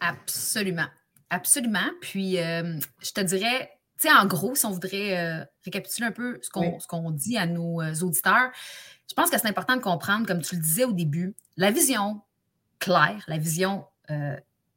Absolument. 0.00 0.86
Absolument. 1.30 1.90
Puis, 2.00 2.38
euh, 2.38 2.78
je 3.02 3.12
te 3.12 3.20
dirais, 3.20 3.70
tu 4.00 4.08
sais, 4.08 4.14
en 4.14 4.26
gros, 4.26 4.54
si 4.54 4.64
on 4.66 4.70
voudrait 4.70 5.18
euh, 5.18 5.44
récapituler 5.64 6.06
un 6.06 6.12
peu 6.12 6.38
ce 6.42 6.86
qu'on 6.86 7.10
dit 7.10 7.36
à 7.36 7.46
nos 7.46 7.82
euh, 7.82 7.94
auditeurs, 8.00 8.50
je 9.08 9.14
pense 9.14 9.30
que 9.30 9.38
c'est 9.38 9.48
important 9.48 9.76
de 9.76 9.82
comprendre, 9.82 10.26
comme 10.26 10.42
tu 10.42 10.56
le 10.56 10.62
disais 10.62 10.84
au 10.84 10.92
début, 10.92 11.34
la 11.56 11.70
vision 11.70 12.22
claire, 12.78 13.24
la 13.26 13.38
vision 13.38 13.86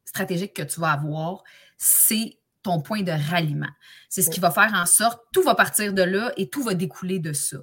stratégique 0.04 0.52
que 0.52 0.62
tu 0.62 0.78
vas 0.78 0.92
avoir, 0.92 1.42
c'est 1.78 2.38
ton 2.62 2.82
point 2.82 3.02
de 3.02 3.12
ralliement. 3.12 3.70
C'est 4.10 4.20
ce 4.20 4.28
qui 4.28 4.40
va 4.40 4.50
faire 4.50 4.72
en 4.74 4.84
sorte, 4.84 5.20
tout 5.32 5.42
va 5.42 5.54
partir 5.54 5.94
de 5.94 6.02
là 6.02 6.32
et 6.36 6.50
tout 6.50 6.62
va 6.62 6.74
découler 6.74 7.18
de 7.18 7.32
ça. 7.32 7.58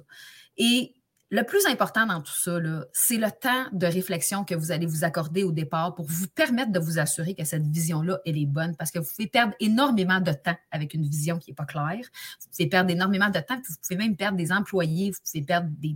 Et 0.56 0.94
le 1.30 1.44
plus 1.44 1.64
important 1.66 2.06
dans 2.06 2.20
tout 2.20 2.32
ça, 2.32 2.58
c'est 2.92 3.16
le 3.16 3.30
temps 3.30 3.66
de 3.72 3.86
réflexion 3.86 4.44
que 4.44 4.56
vous 4.56 4.72
allez 4.72 4.86
vous 4.86 5.04
accorder 5.04 5.44
au 5.44 5.52
départ 5.52 5.94
pour 5.94 6.04
vous 6.06 6.26
permettre 6.26 6.72
de 6.72 6.80
vous 6.80 6.98
assurer 6.98 7.34
que 7.34 7.44
cette 7.44 7.66
vision-là, 7.68 8.18
elle 8.26 8.36
est 8.36 8.46
bonne 8.46 8.74
parce 8.76 8.90
que 8.90 8.98
vous 8.98 9.08
pouvez 9.08 9.28
perdre 9.28 9.54
énormément 9.60 10.20
de 10.20 10.32
temps 10.32 10.56
avec 10.72 10.92
une 10.92 11.04
vision 11.04 11.38
qui 11.38 11.50
n'est 11.50 11.54
pas 11.54 11.66
claire. 11.66 12.04
Vous 12.40 12.48
pouvez 12.50 12.68
perdre 12.68 12.90
énormément 12.90 13.28
de 13.28 13.38
temps, 13.38 13.56
vous 13.56 13.74
pouvez 13.80 13.96
même 13.96 14.16
perdre 14.16 14.36
des 14.36 14.50
employés, 14.50 15.12
vous 15.12 15.18
pouvez 15.24 15.44
perdre 15.44 15.68
des, 15.78 15.92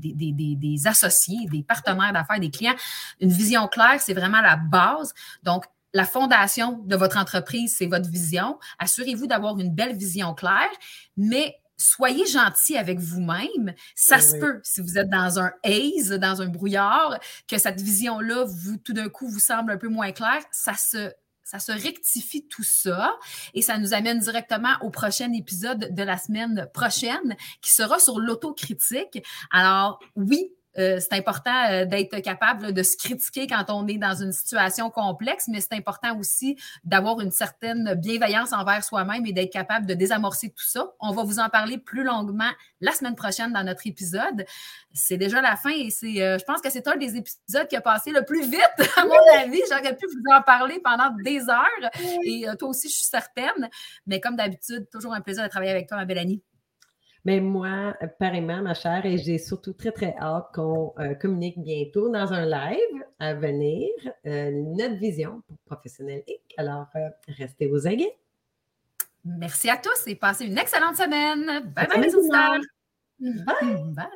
des 0.57 0.87
associés, 0.87 1.47
des 1.51 1.64
partenaires 1.64 2.12
d'affaires, 2.12 2.38
des 2.38 2.51
clients. 2.51 2.77
Une 3.20 3.33
vision 3.33 3.66
claire, 3.66 4.01
c'est 4.01 4.14
vraiment 4.14 4.40
la 4.40 4.55
base. 4.57 5.14
Donc, 5.42 5.64
la 5.94 6.05
fondation 6.05 6.79
de 6.85 6.94
votre 6.94 7.16
entreprise, 7.18 7.75
c'est 7.77 7.87
votre 7.87 8.09
vision. 8.09 8.59
Assurez-vous 8.79 9.27
d'avoir 9.27 9.59
une 9.59 9.75
belle 9.75 9.97
vision 9.97 10.35
claire, 10.35 10.70
mais 11.16 11.57
soyez 11.76 12.26
gentil 12.26 12.76
avec 12.76 12.98
vous-même. 12.98 13.74
Ça 13.94 14.20
se 14.20 14.37
peut, 14.37 14.60
si 14.62 14.80
vous 14.80 14.98
êtes 14.98 15.10
dans 15.10 15.38
un 15.38 15.52
haze, 15.64 16.10
dans 16.10 16.42
un 16.42 16.48
brouillard, 16.48 17.18
que 17.48 17.58
cette 17.58 17.80
vision-là, 17.80 18.44
vous, 18.44 18.76
tout 18.76 18.92
d'un 18.92 19.08
coup, 19.08 19.28
vous 19.28 19.40
semble 19.40 19.72
un 19.72 19.76
peu 19.76 19.88
moins 19.88 20.12
claire, 20.12 20.42
ça 20.50 20.74
se 20.74 21.12
ça 21.46 21.58
se 21.58 21.72
rectifie 21.72 22.48
tout 22.48 22.62
ça 22.62 23.14
et 23.52 23.60
ça 23.60 23.76
nous 23.76 23.92
amène 23.92 24.18
directement 24.18 24.74
au 24.80 24.88
prochain 24.88 25.30
épisode 25.32 25.94
de 25.94 26.02
la 26.02 26.16
semaine 26.16 26.66
prochaine 26.72 27.37
qui 27.60 27.70
sera 27.70 27.98
sur 27.98 28.18
l'autocritique. 28.18 29.22
Alors 29.50 30.00
oui, 30.16 30.54
euh, 30.78 30.98
c'est 31.00 31.14
important 31.14 31.70
euh, 31.70 31.84
d'être 31.84 32.20
capable 32.20 32.72
de 32.72 32.82
se 32.82 32.96
critiquer 32.96 33.46
quand 33.46 33.64
on 33.68 33.87
est 33.87 33.98
dans 33.98 34.14
une 34.14 34.32
situation 34.32 34.90
complexe, 34.90 35.48
mais 35.48 35.60
c'est 35.60 35.74
important 35.74 36.18
aussi 36.18 36.56
d'avoir 36.84 37.20
une 37.20 37.30
certaine 37.30 37.94
bienveillance 37.94 38.52
envers 38.52 38.82
soi-même 38.82 39.24
et 39.26 39.32
d'être 39.32 39.52
capable 39.52 39.87
de 39.87 39.94
désamorcer 39.94 40.50
tout 40.50 40.64
ça. 40.64 40.92
On 41.00 41.12
va 41.12 41.22
vous 41.22 41.38
en 41.38 41.48
parler 41.48 41.78
plus 41.78 42.02
longuement 42.02 42.50
la 42.80 42.92
semaine 42.92 43.14
prochaine 43.14 43.52
dans 43.52 43.64
notre 43.64 43.87
épisode. 43.87 44.44
C'est 44.92 45.16
déjà 45.16 45.40
la 45.40 45.56
fin 45.56 45.70
et 45.70 45.90
c'est, 45.90 46.22
euh, 46.22 46.38
je 46.38 46.44
pense 46.44 46.60
que 46.60 46.70
c'est 46.70 46.87
un 46.88 46.96
des 46.96 47.16
épisodes 47.16 47.68
qui 47.68 47.76
a 47.76 47.80
passé 47.80 48.10
le 48.10 48.24
plus 48.24 48.42
vite, 48.42 48.60
à 48.96 49.04
mon 49.04 49.42
avis. 49.42 49.60
J'aurais 49.68 49.96
pu 49.96 50.06
vous 50.06 50.34
en 50.34 50.42
parler 50.42 50.80
pendant 50.82 51.10
des 51.24 51.48
heures 51.48 51.90
et 52.24 52.46
toi 52.58 52.68
aussi, 52.68 52.88
je 52.88 52.94
suis 52.94 53.06
certaine. 53.06 53.68
Mais 54.06 54.20
comme 54.20 54.37
d'habitude, 54.37 54.88
toujours 54.90 55.14
un 55.14 55.20
plaisir 55.20 55.44
de 55.44 55.48
travailler 55.48 55.72
avec 55.72 55.88
toi, 55.88 55.96
ma 55.96 56.04
belle 56.04 56.18
Annie. 56.18 56.42
Mais 57.24 57.40
moi, 57.40 57.94
pareillement, 58.18 58.60
ma 58.60 58.74
chère, 58.74 59.06
et 59.06 59.16
j'ai 59.16 59.38
surtout 59.38 59.72
très, 59.72 59.92
très 59.92 60.14
hâte 60.18 60.48
qu'on 60.54 60.92
euh, 60.98 61.14
communique 61.14 61.58
bientôt 61.58 62.10
dans 62.10 62.32
un 62.32 62.44
live 62.44 63.04
à 63.18 63.32
venir, 63.34 63.88
euh, 64.26 64.50
notre 64.52 64.96
vision 64.96 65.42
pour 65.46 65.56
Professionnel 65.64 66.22
Inc. 66.28 66.40
Alors, 66.58 66.87
euh, 66.96 67.08
restez 67.28 67.70
aux 67.70 67.87
aguets. 67.87 68.14
Merci 69.24 69.70
à 69.70 69.78
tous 69.78 70.06
et 70.06 70.16
passez 70.16 70.44
une 70.44 70.58
excellente 70.58 70.96
semaine. 70.96 71.72
Bye 71.74 71.87
bye, 71.88 72.00
mes 72.00 72.14
auditeurs. 72.14 72.60
Bye. 73.18 73.94
Bye. 73.94 74.06